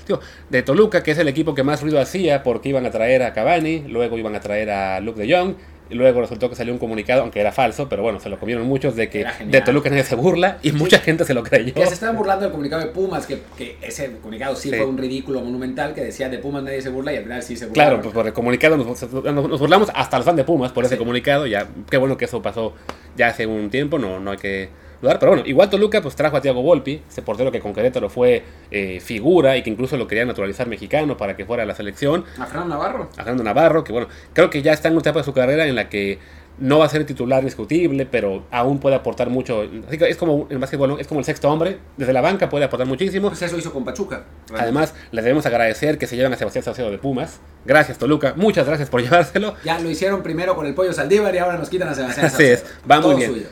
Digo, 0.07 0.19
de 0.49 0.61
Toluca, 0.61 1.01
que 1.01 1.11
es 1.11 1.17
el 1.17 1.27
equipo 1.27 1.55
que 1.55 1.63
más 1.63 1.81
ruido 1.81 1.99
hacía 1.99 2.43
porque 2.43 2.69
iban 2.69 2.85
a 2.85 2.91
traer 2.91 3.23
a 3.23 3.33
Cavani, 3.33 3.85
luego 3.87 4.17
iban 4.17 4.35
a 4.35 4.39
traer 4.39 4.69
a 4.69 4.99
Luke 4.99 5.19
de 5.25 5.33
Jong, 5.33 5.55
y 5.89 5.95
luego 5.95 6.21
resultó 6.21 6.49
que 6.49 6.55
salió 6.55 6.73
un 6.73 6.79
comunicado, 6.79 7.21
aunque 7.21 7.39
era 7.41 7.51
falso, 7.51 7.87
pero 7.89 8.01
bueno, 8.01 8.19
se 8.19 8.29
lo 8.29 8.39
comieron 8.39 8.65
muchos 8.65 8.95
de 8.95 9.09
que 9.09 9.25
de 9.45 9.61
Toluca 9.61 9.89
nadie 9.89 10.03
se 10.03 10.15
burla 10.15 10.57
y 10.63 10.71
mucha 10.71 10.97
gente 10.99 11.23
se 11.25 11.33
lo 11.33 11.43
creyó. 11.43 11.73
Que 11.73 11.85
se 11.85 11.93
estaban 11.93 12.15
burlando 12.15 12.43
del 12.45 12.51
comunicado 12.51 12.81
de 12.83 12.87
Pumas, 12.87 13.27
que, 13.27 13.41
que 13.57 13.77
ese 13.81 14.13
comunicado 14.21 14.55
sí, 14.55 14.69
Sí. 14.69 14.75
fue 14.77 14.85
un 14.85 14.97
ridículo 14.97 15.41
monumental, 15.41 15.93
que 15.93 16.01
decía 16.01 16.29
de 16.29 16.39
Pumas 16.39 16.63
nadie 16.63 16.81
se 16.81 16.89
burla 16.89 17.13
y 17.13 17.17
al 17.17 17.23
final 17.23 17.43
sí 17.43 17.55
se 17.57 17.67
burlaron. 17.67 17.89
Claro, 17.91 18.01
pues 18.01 18.13
por 18.13 18.25
el 18.25 18.33
comunicado 18.33 18.77
nos, 18.77 18.87
nos- 19.23 19.59
burlamos 19.59 19.89
hasta 19.93 20.17
los 20.17 20.25
fans 20.25 20.37
de 20.37 20.45
Pumas 20.45 20.71
por 20.71 20.85
ese 20.85 20.95
Sí. 20.95 20.99
comunicado. 20.99 21.45
Ya, 21.47 21.67
qué 21.91 21.97
bueno 21.97 22.17
que 22.17 22.25
eso 22.25 22.41
pasó 22.41 22.73
ya 23.17 23.27
hace 23.27 23.45
un 23.45 23.69
tiempo, 23.69 23.99
no, 23.99 24.19
no 24.19 24.31
hay 24.31 24.37
que 24.37 24.69
Pero 25.03 25.31
bueno, 25.31 25.43
igual 25.45 25.69
Toluca 25.69 26.01
pues 26.01 26.15
trajo 26.15 26.37
a 26.37 26.41
Thiago 26.41 26.61
Volpi, 26.61 27.01
ese 27.09 27.21
portero 27.21 27.51
que 27.51 27.59
con 27.59 27.73
Querétaro 27.73 28.09
fue 28.09 28.43
eh, 28.71 28.99
figura 29.01 29.57
y 29.57 29.63
que 29.63 29.69
incluso 29.69 29.97
lo 29.97 30.07
quería 30.07 30.25
naturalizar 30.25 30.67
mexicano 30.67 31.17
para 31.17 31.35
que 31.35 31.45
fuera 31.45 31.63
a 31.63 31.65
la 31.65 31.75
selección. 31.75 32.23
A 32.39 32.45
Fernando 32.45 32.75
Navarro. 32.75 33.09
A 33.13 33.15
Fernando 33.17 33.43
Navarro, 33.43 33.83
que 33.83 33.91
bueno, 33.91 34.07
creo 34.33 34.49
que 34.49 34.61
ya 34.61 34.71
está 34.71 34.87
en 34.87 34.93
una 34.93 35.01
etapa 35.01 35.19
de 35.19 35.25
su 35.25 35.33
carrera 35.33 35.67
en 35.67 35.75
la 35.75 35.89
que 35.89 36.19
no 36.59 36.79
va 36.79 36.85
a 36.85 36.89
ser 36.89 37.03
titular 37.05 37.39
indiscutible, 37.39 38.05
pero 38.05 38.45
aún 38.51 38.79
puede 38.79 38.95
aportar 38.95 39.29
mucho. 39.29 39.67
Así 39.87 39.97
que 39.97 40.07
es 40.07 40.17
como 40.17 40.47
el 40.49 40.59
básquetbol, 40.59 40.89
¿no? 40.89 40.99
es 40.99 41.07
como 41.07 41.19
el 41.19 41.25
sexto 41.25 41.49
hombre, 41.49 41.79
desde 41.97 42.13
la 42.13 42.21
banca 42.21 42.49
puede 42.49 42.65
aportar 42.65 42.87
muchísimo. 42.87 43.29
Pues 43.29 43.41
eso 43.41 43.57
hizo 43.57 43.73
con 43.73 43.83
Pachuca. 43.83 44.23
Además, 44.55 44.93
les 45.11 45.23
debemos 45.23 45.45
agradecer 45.45 45.97
que 45.97 46.05
se 46.07 46.15
llevan 46.15 46.33
a 46.33 46.37
Sebastián 46.37 46.63
Saucedo 46.63 46.91
de 46.91 46.99
Pumas. 46.99 47.39
Gracias, 47.65 47.97
Toluca. 47.97 48.33
Muchas 48.35 48.67
gracias 48.67 48.89
por 48.89 49.01
llevárselo. 49.03 49.55
Ya 49.65 49.79
lo 49.79 49.89
hicieron 49.89 50.21
primero 50.21 50.55
con 50.55 50.65
el 50.67 50.75
pollo 50.75 50.93
Saldívar 50.93 51.33
y 51.33 51.39
ahora 51.39 51.57
nos 51.57 51.69
quitan 51.69 51.89
a 51.89 51.95
Sebastián 51.95 52.27
Así 52.27 52.43
es, 52.43 52.59
Saucedo. 52.59 52.79
va 52.89 53.01
muy 53.01 53.15
bien. 53.15 53.31
suyo. 53.31 53.47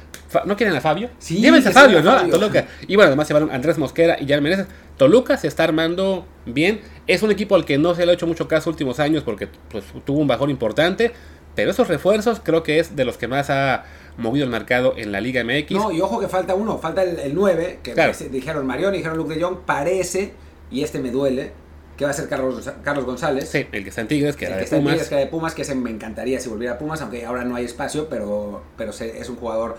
¿No 0.45 0.55
quieren 0.55 0.75
a 0.75 0.81
Fabio? 0.81 1.09
Sí, 1.19 1.41
Llévense 1.41 1.69
a 1.69 1.71
que 1.71 1.73
se 1.73 1.79
Fabio, 1.81 2.01
¿no? 2.01 2.11
a 2.11 2.19
Fabio. 2.19 2.33
Toluca. 2.33 2.65
Y 2.87 2.95
bueno, 2.95 3.07
además 3.07 3.27
llevaron 3.27 3.51
a 3.51 3.55
Andrés 3.55 3.77
Mosquera 3.77 4.17
y 4.19 4.27
Jan 4.27 4.41
Meneses. 4.43 4.67
Toluca 4.97 5.37
se 5.37 5.47
está 5.47 5.63
armando 5.63 6.25
bien. 6.45 6.81
Es 7.07 7.23
un 7.23 7.31
equipo 7.31 7.55
al 7.55 7.65
que 7.65 7.77
no 7.77 7.95
se 7.95 8.05
le 8.05 8.11
ha 8.11 8.15
hecho 8.15 8.27
mucho 8.27 8.47
caso 8.47 8.69
últimos 8.69 8.99
años 8.99 9.23
porque 9.23 9.47
pues, 9.69 9.83
tuvo 10.05 10.19
un 10.19 10.27
bajón 10.27 10.49
importante. 10.49 11.11
Pero 11.55 11.71
esos 11.71 11.87
refuerzos 11.89 12.39
creo 12.41 12.63
que 12.63 12.79
es 12.79 12.95
de 12.95 13.03
los 13.03 13.17
que 13.17 13.27
más 13.27 13.49
ha 13.49 13.83
movido 14.17 14.45
el 14.45 14.51
mercado 14.51 14.93
en 14.95 15.11
la 15.11 15.19
Liga 15.19 15.43
MX. 15.43 15.71
No, 15.71 15.91
y 15.91 15.99
ojo 15.99 16.19
que 16.19 16.29
falta 16.29 16.55
uno, 16.55 16.77
falta 16.77 17.03
el, 17.03 17.19
el 17.19 17.35
9, 17.35 17.79
que 17.83 17.91
Claro. 17.93 18.13
parece- 18.13 18.29
dijeron 18.29 18.65
Marioni, 18.65 18.97
dijeron 18.97 19.17
Luke 19.17 19.35
de 19.35 19.41
Jong, 19.41 19.57
parece, 19.65 20.33
y 20.71 20.81
este 20.83 20.99
me 20.99 21.11
duele, 21.11 21.51
que 21.97 22.05
va 22.05 22.11
a 22.11 22.13
ser 22.13 22.29
Carlos, 22.29 22.71
Carlos 22.83 23.03
González. 23.05 23.49
Sí, 23.49 23.65
el 23.71 23.83
que 23.83 23.89
está 23.89 23.99
en 24.01 24.07
Tigres, 24.07 24.37
que 24.37 24.45
El 24.45 24.51
era 24.51 24.55
que 24.57 24.59
de 24.59 24.63
está 24.63 24.75
en 24.77 24.81
Pumas. 24.83 24.93
Tigres, 24.93 25.09
que 25.09 25.15
era 25.15 25.23
de 25.25 25.29
Pumas, 25.29 25.53
que 25.55 25.61
ese 25.63 25.75
me 25.75 25.89
encantaría 25.89 26.39
si 26.39 26.47
volviera 26.49 26.75
a 26.75 26.77
Pumas, 26.77 27.01
aunque 27.01 27.25
ahora 27.25 27.43
no 27.43 27.55
hay 27.55 27.65
espacio, 27.65 28.07
pero, 28.09 28.63
pero 28.77 28.93
se- 28.93 29.19
es 29.19 29.27
un 29.29 29.35
jugador 29.35 29.77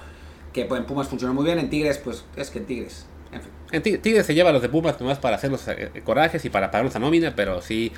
que 0.53 0.65
pues, 0.67 0.81
en 0.81 0.87
Pumas 0.87 1.09
funcionó 1.09 1.35
muy 1.35 1.45
bien, 1.45 1.59
en 1.59 1.71
Tigres, 1.71 1.99
pues 1.99 2.25
es 2.37 2.51
que 2.51 2.59
en 2.59 2.67
Tigres, 2.67 3.07
en 3.33 3.41
fin. 3.43 3.51
En 3.73 3.83
Tig- 3.83 4.01
Tigres 4.03 4.27
se 4.27 4.35
lleva 4.35 4.51
a 4.51 4.53
los 4.53 4.63
de 4.63 4.69
Pumas 4.69 5.01
nomás 5.01 5.19
para 5.19 5.37
hacer 5.37 5.51
los 5.51 5.67
eh, 5.69 5.91
corajes 6.05 6.45
y 6.45 6.51
para 6.51 6.71
pagarnos 6.71 6.95
a 6.97 6.99
nómina, 6.99 7.35
pero 7.35 7.63
sí. 7.63 7.93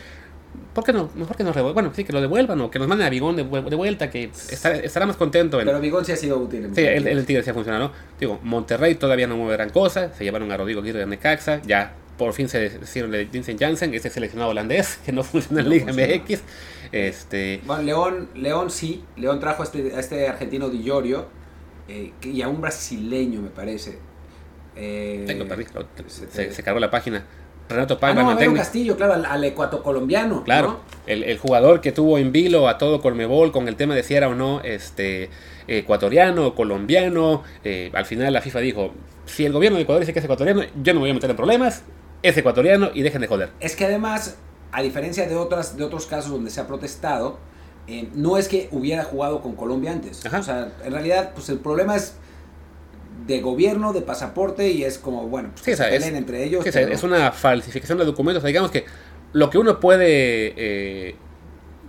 ¿Por 0.73 0.85
qué 0.85 0.93
no? 0.93 1.11
Mejor 1.17 1.37
que 1.37 1.43
nos 1.43 1.53
revuelvan. 1.55 1.75
Bueno, 1.75 1.93
sí, 1.97 2.05
que 2.05 2.13
lo 2.13 2.21
devuelvan 2.21 2.61
o 2.61 2.71
que 2.71 2.79
nos 2.79 2.87
manden 2.87 3.09
a 3.09 3.11
Bigón 3.11 3.35
de, 3.35 3.45
vu- 3.45 3.69
de 3.69 3.75
vuelta, 3.75 4.09
que 4.09 4.25
estará, 4.51 4.77
estará 4.77 5.05
más 5.05 5.17
contento. 5.17 5.59
En, 5.59 5.67
Pero 5.67 5.81
Bigón 5.81 6.05
sí 6.05 6.13
ha 6.13 6.17
sido 6.17 6.39
útil. 6.39 6.71
sí, 6.75 6.81
el, 6.83 7.09
el 7.09 7.27
Tigres 7.27 7.45
sí 7.45 7.51
ha 7.51 7.55
funcionado. 7.55 7.91
Digo, 8.21 8.39
Monterrey 8.45 8.95
todavía 8.95 9.27
no 9.27 9.37
mueve 9.37 9.55
gran 9.55 9.71
cosa. 9.71 10.13
Se 10.15 10.23
llevaron 10.23 10.53
a 10.53 10.57
Rodrigo 10.57 10.81
Aguirre 10.81 11.01
de 11.01 11.07
Necaxa. 11.07 11.61
Ya 11.67 11.95
por 12.17 12.33
fin 12.35 12.49
se 12.49 12.61
deshicieron 12.61 13.11
de 13.11 13.25
Vincent 13.25 13.59
Janssen, 13.59 13.93
ese 13.95 14.11
seleccionado 14.11 14.53
holandés 14.53 15.01
que 15.05 15.11
no 15.11 15.25
funciona 15.25 15.63
en 15.63 15.67
No 15.67 15.73
Liga 15.73 15.87
funciona. 15.87 16.15
MX. 16.23 16.41
Este, 16.93 17.61
Bueno, 17.67 17.83
León, 17.83 18.29
León 18.37 18.71
sí, 18.71 19.03
León 19.17 19.41
trajo 19.41 19.63
a 19.63 19.67
este, 19.67 19.93
a 19.97 19.99
este 19.99 20.29
argentino 20.29 20.69
eh, 21.89 22.13
que- 22.21 22.31
y 22.31 22.43
a 22.43 22.49
un 22.49 22.61
brasileño 22.61 23.41
me 23.41 23.51
parece. 23.51 23.99
Eh, 24.77 25.25
tengo 25.27 25.47
perdí, 25.47 25.65
se- 26.09 26.29
se, 26.31 26.53
se 26.53 26.63
cargó 26.63 26.81
la 26.81 26.91
página. 26.91 27.25
Renato 27.69 27.95
Ah, 27.95 28.01
Paiva, 28.01 28.23
no, 28.23 28.31
el 28.33 28.37
a 28.37 28.41
Vero. 28.41 28.55
Castillo, 28.55 28.97
claro, 28.97 29.15
al, 29.15 29.25
al 29.25 29.43
ecuatocolombiano. 29.45 30.45
Claro, 30.45 30.69
¿no? 30.69 30.81
el, 31.07 31.23
el 31.23 31.39
jugador 31.39 31.81
que 31.81 31.93
tuvo 31.93 32.19
en 32.19 32.31
vilo 32.31 32.69
a 32.69 32.77
todo 32.77 33.01
Colmebol 33.01 33.53
con 33.53 33.69
el 33.69 33.77
tema 33.77 33.95
de 33.95 34.03
si 34.03 34.15
era 34.15 34.29
o 34.29 34.35
no 34.35 34.61
este, 34.63 35.31
ecuatoriano, 35.67 36.55
colombiano. 36.55 37.43
eh, 37.65 37.91
al 37.95 38.05
final 38.05 38.33
la 38.33 38.41
FIFA 38.43 38.61
dijo, 38.61 38.93
si 39.27 39.47
el 39.47 39.53
gobierno 39.53 39.77
de 39.77 39.85
Ecuador 39.85 40.01
dice 40.01 40.13
que 40.13 40.19
es 40.19 40.25
ecuatoriano, 40.25 40.63
yo 40.83 40.93
no 40.93 41.01
me 41.01 41.05
voy 41.05 41.11
a 41.11 41.15
meter 41.15 41.31
en 41.31 41.37
problemas, 41.37 41.83
es 42.23 42.37
ecuatoriano 42.37 42.91
y 42.93 43.03
dejen 43.03 43.21
de 43.23 43.29
joder. 43.29 43.51
Es 43.61 43.77
que 43.77 43.87
además, 43.87 44.37
a 44.73 44.83
diferencia 44.83 45.27
de, 45.27 45.35
otras, 45.37 45.77
de 45.77 45.85
otros 45.85 46.05
casos 46.07 46.31
donde 46.33 46.51
se 46.51 46.61
ha 46.61 46.67
protestado, 46.67 47.39
eh, 47.87 48.09
no 48.15 48.37
es 48.39 48.49
que 48.49 48.69
hubiera 48.71 49.05
jugado 49.05 49.41
con 49.43 49.55
Colombia 49.57 49.93
antes. 49.93 50.25
Ajá. 50.27 50.39
O 50.41 50.43
sea, 50.43 50.73
en 50.85 50.93
realidad, 50.93 51.33
pues 51.35 51.49
el 51.49 51.59
problema 51.59 51.97
es 51.97 52.15
de 53.27 53.41
gobierno, 53.41 53.93
de 53.93 54.01
pasaporte, 54.03 54.71
y 54.71 54.85
es 54.85 54.99
como, 54.99 55.27
bueno, 55.29 55.51
pues 55.53 55.61
Sí, 55.65 55.71
que 55.71 55.77
se 55.77 55.97
es- 55.97 56.07
entre 56.07 56.45
ellos. 56.45 56.65
Sí, 56.65 56.71
pero- 56.73 56.93
es 56.93 57.03
una 57.03 57.33
falsificación 57.33 57.99
de 57.99 58.05
documentos. 58.05 58.41
O 58.41 58.43
sea, 58.43 58.49
digamos 58.49 58.71
que 58.71 58.85
lo 59.33 59.51
que 59.51 59.59
uno 59.59 59.81
puede, 59.81 60.53
eh, 60.57 61.15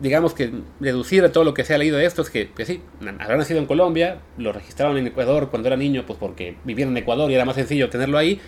digamos 0.01 0.33
que 0.33 0.51
deducir 0.79 1.21
de 1.21 1.29
todo 1.29 1.43
lo 1.43 1.53
que 1.53 1.63
se 1.63 1.73
ha 1.73 1.77
leído 1.77 1.97
de 1.97 2.05
esto 2.05 2.21
es 2.21 2.29
que, 2.29 2.51
que 2.51 2.65
sí, 2.65 2.81
na- 2.99 3.15
habrá 3.19 3.37
nacido 3.37 3.59
en 3.59 3.65
Colombia, 3.65 4.19
lo 4.37 4.51
registraron 4.53 4.97
en 4.97 5.07
Ecuador 5.07 5.49
cuando 5.49 5.67
era 5.67 5.77
niño, 5.77 6.03
pues 6.05 6.19
porque 6.19 6.57
vivieron 6.65 6.95
en 6.95 7.03
Ecuador 7.03 7.29
y 7.31 7.35
era 7.35 7.45
más 7.45 7.55
sencillo 7.55 7.89
tenerlo 7.89 8.17
ahí. 8.17 8.39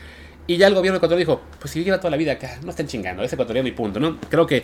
Y 0.48 0.58
ya 0.58 0.68
el 0.68 0.74
gobierno 0.76 0.98
ecuatoriano 0.98 1.20
dijo, 1.20 1.42
pues 1.60 1.72
si 1.72 1.84
lleva 1.84 1.98
toda 1.98 2.12
la 2.12 2.18
vida 2.18 2.32
acá, 2.34 2.58
no 2.64 2.70
estén 2.70 2.88
chingando, 2.88 3.22
es 3.24 3.34
ecuatoriano 3.34 3.68
y 3.68 3.74
punto, 3.74 4.00
¿no? 4.00 4.18
Creo 4.30 4.48
que 4.48 4.64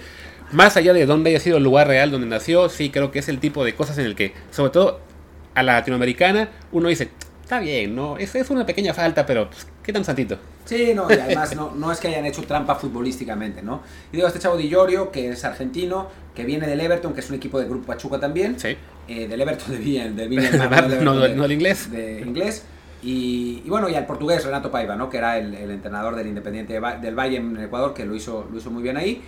más 0.54 0.78
allá 0.78 0.94
de 0.94 1.06
dónde 1.06 1.30
haya 1.32 1.40
sido 1.42 1.58
el 1.58 1.64
lugar 1.64 1.88
real 1.88 2.10
donde 2.10 2.26
nació, 2.28 2.70
sí 2.70 2.90
creo 2.90 3.12
que 3.12 3.20
es 3.20 3.28
el 3.28 3.40
tipo 3.40 3.66
de 3.66 3.76
cosas 3.76 3.98
en 3.98 4.06
el 4.06 4.16
que, 4.16 4.34
sobre 4.52 4.72
todo 4.72 5.02
a 5.56 5.62
la 5.64 5.74
latinoamericana, 5.74 6.50
uno 6.72 6.88
dice, 6.90 7.10
está 7.42 7.60
bien, 7.60 7.96
¿no? 7.96 8.18
Es, 8.18 8.34
es 8.36 8.50
una 8.50 8.66
pequeña 8.66 8.94
falta, 8.94 9.26
pero 9.26 9.50
pues, 9.50 9.68
¿qué 9.84 9.92
tan 9.92 10.06
santito? 10.06 10.38
Sí, 10.66 10.94
no, 10.96 11.08
y 11.10 11.14
además 11.16 11.54
no, 11.58 11.74
no 11.76 11.92
es 11.92 12.00
que 12.00 12.08
hayan 12.08 12.26
hecho 12.26 12.42
trampa 12.44 12.76
futbolísticamente, 12.76 13.62
¿no? 13.62 13.84
Y 14.14 14.16
digo, 14.16 14.28
este 14.28 14.40
chavo 14.40 14.56
Di 14.56 14.70
Llorio, 14.70 15.12
que 15.12 15.30
es 15.32 15.44
argentino, 15.44 16.08
que 16.34 16.46
viene 16.46 16.66
del 16.66 16.80
Everton, 16.80 17.14
que 17.14 17.20
es 17.20 17.30
un 17.30 17.36
equipo 17.36 17.60
de 17.60 17.66
Grupo 17.68 17.86
Pachuca 17.88 18.18
también, 18.22 18.58
Sí. 18.58 18.78
eh, 19.10 19.28
del 19.28 19.42
Everton 19.42 19.72
de 19.74 19.78
Viña, 19.80 20.08
del 20.16 20.30
Viña 20.30 20.50
no, 20.52 20.88
del 20.88 21.04
no, 21.04 21.20
de- 21.20 21.36
no 21.36 21.44
el 21.44 21.52
inglés. 21.52 21.92
de 21.92 22.22
inglés. 22.22 22.64
Y, 23.04 23.62
bueno, 23.68 23.90
y 23.90 23.96
al 23.96 24.06
portugués 24.06 24.46
Renato 24.46 24.72
Paiva, 24.72 24.96
¿no? 24.96 25.10
Que 25.10 25.18
era 25.18 25.38
el, 25.38 25.54
entrenador 25.54 26.16
del 26.16 26.28
Independiente 26.28 26.80
del 27.02 27.16
Valle 27.16 27.38
en 27.38 27.58
Ecuador, 27.58 27.94
que 27.94 28.06
lo 28.06 28.16
hizo, 28.16 28.48
lo 28.50 28.58
hizo 28.58 28.72
muy 28.72 28.82
bien 28.82 28.96
ahí. 28.96 29.22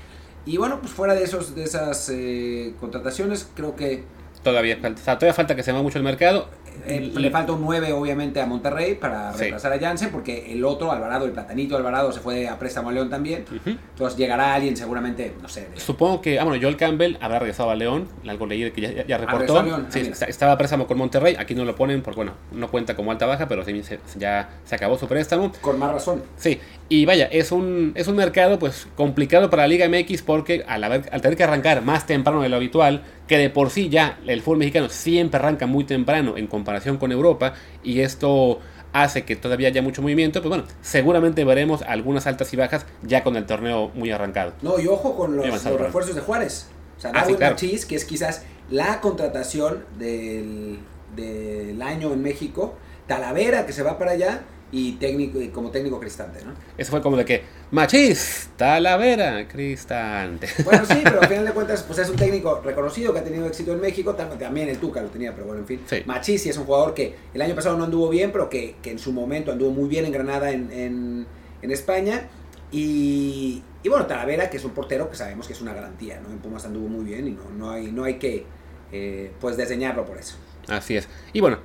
Y 0.45 0.57
bueno, 0.57 0.79
pues 0.79 0.93
fuera 0.93 1.13
de, 1.13 1.23
esos, 1.23 1.55
de 1.55 1.63
esas 1.63 2.09
eh, 2.09 2.73
contrataciones, 2.79 3.49
creo 3.53 3.75
que 3.75 4.03
Todavía 4.45 4.77
falta, 4.77 5.01
todavía 5.17 5.33
falta 5.33 5.55
que 5.55 5.63
se 5.63 5.71
mueva 5.71 5.81
mucho 5.81 5.97
el 5.97 6.03
mercado. 6.03 6.47
Eh, 6.87 7.11
le 7.15 7.31
falta 7.31 7.51
un 7.53 7.61
9 7.61 7.91
obviamente 7.93 8.39
a 8.41 8.45
Monterrey 8.45 8.95
para 8.95 9.31
Sí. 9.33 9.39
reemplazar 9.39 9.73
a 9.73 9.79
Jansen, 9.79 10.09
porque 10.11 10.51
el 10.53 10.63
otro, 10.65 10.91
Alvarado, 10.91 11.25
el 11.25 11.31
platanito 11.31 11.75
Alvarado, 11.77 12.11
se 12.11 12.19
fue 12.19 12.47
a 12.47 12.57
préstamo 12.59 12.89
a 12.89 12.91
León 12.91 13.09
también. 13.09 13.45
Ujú. 13.49 13.69
Entonces 13.71 14.17
llegará 14.17 14.53
alguien 14.53 14.75
seguramente, 14.77 15.33
no 15.41 15.47
sé, 15.49 15.67
de- 15.69 15.79
Supongo 15.79 16.21
que, 16.21 16.39
ah, 16.39 16.43
bueno, 16.43 16.59
Joel 16.61 16.77
Campbell 16.77 17.17
habrá 17.21 17.39
regresado 17.39 17.69
a 17.69 17.75
León, 17.75 18.07
algo 18.27 18.45
leí 18.45 18.61
de 18.63 18.71
que 18.71 18.81
ya, 18.81 18.89
ya- 19.05 19.17
regresó 19.17 19.25
reportó. 19.39 19.59
a 19.59 19.63
León, 19.63 19.85
ah, 19.87 19.91
Sí, 19.91 19.99
está- 20.01 20.25
estaba 20.25 20.51
a 20.53 20.57
préstamo 20.57 20.87
con 20.87 20.97
Monterrey, 20.97 21.35
aquí 21.37 21.55
no 21.55 21.65
lo 21.65 21.75
ponen 21.75 22.01
porque, 22.01 22.17
bueno, 22.17 22.33
no 22.51 22.69
cuenta 22.69 22.95
como 22.95 23.11
alta 23.11 23.25
baja, 23.25 23.47
pero 23.47 23.63
sí 23.65 23.83
se- 23.83 23.99
ya 24.17 24.49
se 24.65 24.75
acabó 24.75 24.97
su 24.97 25.07
préstamo. 25.07 25.51
con 25.61 25.79
más 25.79 25.91
razón. 25.91 26.21
Sí, 26.37 26.59
y 26.89 27.05
vaya, 27.05 27.25
es 27.31 27.51
un, 27.51 27.91
es 27.95 28.07
un 28.07 28.15
mercado 28.15 28.59
pues 28.59 28.87
complicado 28.95 29.49
para 29.49 29.63
la 29.63 29.67
Liga 29.67 29.85
MX 29.87 30.21
porque 30.21 30.63
al, 30.67 30.83
haber- 30.83 31.09
al 31.11 31.21
tener 31.21 31.37
que 31.37 31.43
arrancar 31.43 31.81
más 31.81 32.05
temprano 32.05 32.41
de 32.41 32.49
lo 32.49 32.57
habitual, 32.57 33.01
que 33.27 33.37
de 33.39 33.49
por 33.49 33.69
sí 33.71 33.89
ya 33.89 34.19
el 34.27 34.41
fútbol 34.41 34.59
mexicano 34.59 34.87
siempre 34.89 35.39
arranca 35.39 35.65
muy 35.65 35.83
temprano 35.83 36.37
en 36.37 36.45
comparación 36.47 36.74
con 36.99 37.11
Europa, 37.11 37.53
y 37.83 38.01
esto 38.01 38.59
hace 38.93 39.25
que 39.25 39.35
todavía 39.35 39.67
haya 39.67 39.81
mucho 39.81 40.01
movimiento, 40.01 40.41
pues 40.41 40.49
bueno, 40.49 40.63
seguramente 40.81 41.43
veremos 41.43 41.81
algunas 41.81 42.27
altas 42.27 42.53
y 42.53 42.57
bajas 42.57 42.85
ya 43.01 43.23
con 43.23 43.35
el 43.35 43.45
torneo 43.45 43.91
muy 43.93 44.11
arrancado. 44.11 44.53
No, 44.61 44.79
y 44.79 44.87
ojo 44.87 45.15
con 45.17 45.35
los, 45.35 45.63
refuerzos 45.63 46.15
de 46.15 46.21
Juárez. 46.21 46.67
O 46.97 47.01
sea, 47.01 47.11
Ah, 47.11 47.13
sí, 47.13 47.19
Darwin 47.19 47.35
claro. 47.37 47.53
Machís, 47.55 47.85
que 47.85 47.95
es 47.95 48.05
quizás 48.05 48.43
la 48.69 49.01
contratación 49.01 49.83
del, 49.99 50.79
del 51.15 51.81
año 51.81 52.13
en 52.13 52.21
México. 52.21 52.75
Talavera, 53.07 53.65
que 53.65 53.73
se 53.73 53.83
va 53.83 53.97
para 53.97 54.11
allá. 54.11 54.43
Y 54.77 54.93
técnico, 54.93 55.39
y 55.39 55.47
como 55.49 55.71
técnico 55.71 56.01
cristante, 56.01 56.43
¿no? 56.43 56.51
Eso 56.77 56.91
fue 56.91 57.01
como 57.01 57.15
de 57.15 57.23
que, 57.23 57.43
machis, 57.71 58.49
talavera, 58.57 59.47
cristante. 59.47 60.49
Bueno, 60.65 60.83
sí, 60.85 60.99
pero 61.01 61.21
al 61.21 61.27
final 61.29 61.45
de 61.45 61.51
cuentas, 61.53 61.83
pues 61.83 61.99
es 61.99 62.09
un 62.09 62.17
técnico 62.17 62.59
reconocido 62.61 63.13
que 63.13 63.19
ha 63.19 63.23
tenido 63.23 63.45
éxito 63.47 63.71
en 63.71 63.79
México. 63.79 64.17
tam- 64.17 64.37
También 64.37 64.67
el 64.67 64.77
Tuca 64.77 65.01
lo 65.01 65.07
tenía, 65.07 65.33
pero 65.33 65.45
bueno, 65.45 65.61
en 65.61 65.67
fin. 65.67 65.79
Sí. 65.85 66.03
Machís 66.05 66.41
sí 66.43 66.49
es 66.49 66.57
un 66.57 66.65
jugador 66.65 66.93
que 66.93 67.15
el 67.33 67.41
año 67.41 67.55
pasado 67.55 67.77
no 67.77 67.85
anduvo 67.85 68.09
bien, 68.09 68.33
pero 68.33 68.49
que, 68.49 68.75
que 68.81 68.91
en 68.91 68.99
su 68.99 69.13
momento 69.13 69.53
anduvo 69.53 69.71
muy 69.71 69.87
bien 69.87 70.03
en 70.05 70.11
Granada, 70.11 70.51
en, 70.51 70.69
en, 70.73 71.25
en 71.61 71.71
España. 71.71 72.27
Y, 72.71 73.63
y 73.83 73.87
bueno, 73.89 74.05
Talavera, 74.07 74.49
que 74.49 74.57
es 74.57 74.65
un 74.65 74.71
portero 74.71 75.09
que 75.09 75.15
sabemos 75.15 75.47
que 75.47 75.53
es 75.53 75.61
una 75.61 75.73
garantía, 75.73 76.19
¿no? 76.19 76.29
En 76.33 76.39
Pumas 76.39 76.65
anduvo 76.65 76.89
muy 76.89 77.05
bien 77.05 77.27
y 77.27 77.31
no, 77.31 77.43
no, 77.57 77.71
hay, 77.71 77.91
no 77.93 78.03
hay 78.03 78.15
que 78.15 78.45
eh, 78.91 79.31
pues 79.39 79.55
desdeñarlo 79.55 80.05
por 80.05 80.17
eso. 80.17 80.35
Así 80.67 80.97
es. 80.97 81.07
Y 81.31 81.39
bueno, 81.41 81.59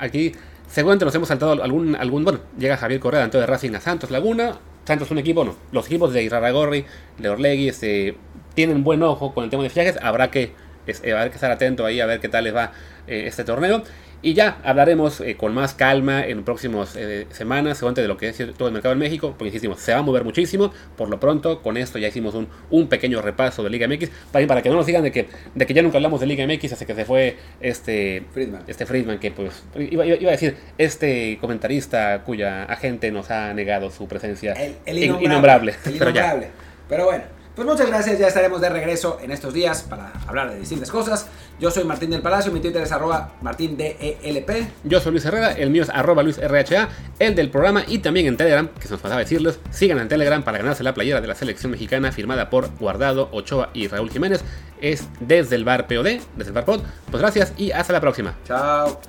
aquí 0.00 0.32
seguramente 0.76 1.06
nos 1.06 1.14
hemos 1.14 1.28
saltado 1.28 1.52
algún, 1.52 1.96
algún 1.96 2.22
bueno, 2.22 2.40
llega 2.58 2.76
Javier 2.76 3.00
Correa, 3.00 3.22
tanto 3.22 3.40
de 3.40 3.46
Racing 3.46 3.72
a 3.76 3.80
Santos 3.80 4.10
Laguna. 4.10 4.58
Santos 4.84 5.08
es 5.08 5.12
un 5.12 5.16
equipo, 5.16 5.42
no, 5.42 5.56
los 5.72 5.86
equipos 5.86 6.12
de 6.12 6.22
Iraragorri, 6.22 6.84
de 7.16 7.30
Orlegui, 7.30 7.70
este, 7.70 8.18
tienen 8.52 8.84
buen 8.84 9.02
ojo 9.02 9.32
con 9.32 9.44
el 9.44 9.48
tema 9.48 9.62
de 9.62 9.70
fichajes. 9.70 9.96
Habrá 10.02 10.30
que, 10.30 10.52
es, 10.86 11.00
habrá 11.00 11.30
que 11.30 11.36
estar 11.36 11.50
atento 11.50 11.86
ahí 11.86 11.98
a 12.00 12.04
ver 12.04 12.20
qué 12.20 12.28
tal 12.28 12.44
les 12.44 12.54
va 12.54 12.72
eh, 13.06 13.24
este 13.26 13.42
torneo. 13.42 13.84
Y 14.26 14.34
ya 14.34 14.58
hablaremos 14.64 15.20
eh, 15.20 15.36
con 15.36 15.54
más 15.54 15.74
calma 15.74 16.26
en 16.26 16.42
próximas 16.42 16.96
eh, 16.96 17.28
semanas, 17.30 17.78
seguramente 17.78 18.02
de 18.02 18.08
lo 18.08 18.16
que 18.16 18.28
es 18.30 18.36
todo 18.58 18.66
el 18.66 18.74
mercado 18.74 18.92
en 18.92 18.98
México, 18.98 19.28
porque 19.38 19.46
insistimos, 19.50 19.78
se 19.78 19.92
va 19.92 19.98
a 19.98 20.02
mover 20.02 20.24
muchísimo. 20.24 20.72
Por 20.96 21.08
lo 21.10 21.20
pronto, 21.20 21.62
con 21.62 21.76
esto 21.76 21.98
ya 22.00 22.08
hicimos 22.08 22.34
un, 22.34 22.48
un 22.70 22.88
pequeño 22.88 23.22
repaso 23.22 23.62
de 23.62 23.70
Liga 23.70 23.86
MX, 23.86 24.10
para, 24.32 24.44
para 24.48 24.62
que 24.62 24.68
no 24.68 24.74
nos 24.74 24.86
digan 24.86 25.04
de 25.04 25.12
que, 25.12 25.28
de 25.54 25.64
que 25.66 25.72
ya 25.74 25.80
nunca 25.82 25.98
hablamos 25.98 26.18
de 26.18 26.26
Liga 26.26 26.44
MX 26.44 26.72
hasta 26.72 26.84
que 26.86 26.94
se 26.96 27.04
fue 27.04 27.36
este 27.60 28.24
Friedman. 28.32 28.62
este 28.66 28.84
Friedman, 28.84 29.20
que 29.20 29.30
pues 29.30 29.62
iba, 29.78 30.04
iba- 30.04 30.16
iba 30.16 30.28
a 30.30 30.32
decir, 30.32 30.56
este 30.76 31.38
comentarista 31.40 32.22
cuya 32.24 32.64
agente 32.64 33.12
nos 33.12 33.30
ha 33.30 33.54
negado 33.54 33.92
su 33.92 34.08
presencia 34.08 34.54
El, 34.54 34.74
el 34.86 34.98
in- 34.98 35.04
innombrable. 35.04 35.26
innombrable. 35.26 35.74
El 35.86 35.92
Pero 36.00 36.10
ya. 36.10 36.20
innombrable. 36.26 36.48
Pero 36.88 37.04
bueno, 37.04 37.24
pues 37.56 37.66
muchas 37.66 37.88
gracias. 37.88 38.18
Ya 38.18 38.28
estaremos 38.28 38.60
de 38.60 38.68
regreso 38.68 39.18
en 39.22 39.32
estos 39.32 39.54
días 39.54 39.82
para 39.82 40.12
hablar 40.26 40.50
de 40.50 40.60
distintas 40.60 40.90
cosas. 40.90 41.26
Yo 41.58 41.70
soy 41.70 41.84
Martín 41.84 42.10
del 42.10 42.20
Palacio. 42.20 42.52
Mi 42.52 42.60
Twitter 42.60 42.82
es 42.82 42.92
arroba 42.92 43.32
martindelp. 43.40 44.50
Yo 44.84 45.00
soy 45.00 45.12
Luis 45.12 45.24
Herrera, 45.24 45.52
el 45.52 45.70
mío 45.70 45.82
es 45.82 45.88
arroba 45.88 46.22
luisrha, 46.22 46.88
el 47.18 47.34
del 47.34 47.50
programa 47.50 47.82
y 47.88 47.98
también 47.98 48.26
en 48.26 48.36
Telegram, 48.36 48.68
que 48.68 48.86
se 48.86 48.90
nos 48.90 49.00
pasaba 49.00 49.20
decirles, 49.20 49.58
sigan 49.70 49.98
en 49.98 50.08
Telegram 50.08 50.42
para 50.42 50.58
ganarse 50.58 50.84
la 50.84 50.92
playera 50.92 51.22
de 51.22 51.26
la 51.28 51.34
selección 51.34 51.72
mexicana 51.72 52.12
firmada 52.12 52.50
por 52.50 52.68
Guardado, 52.78 53.30
Ochoa 53.32 53.70
y 53.72 53.88
Raúl 53.88 54.10
Jiménez. 54.10 54.44
Es 54.80 55.08
desde 55.20 55.56
el 55.56 55.64
bar 55.64 55.86
POD, 55.86 56.20
desde 56.36 56.48
el 56.48 56.52
bar 56.52 56.66
POD. 56.66 56.82
Pues 57.10 57.22
gracias 57.22 57.54
y 57.56 57.70
hasta 57.70 57.94
la 57.94 58.00
próxima. 58.02 58.36
Chao. 58.46 59.00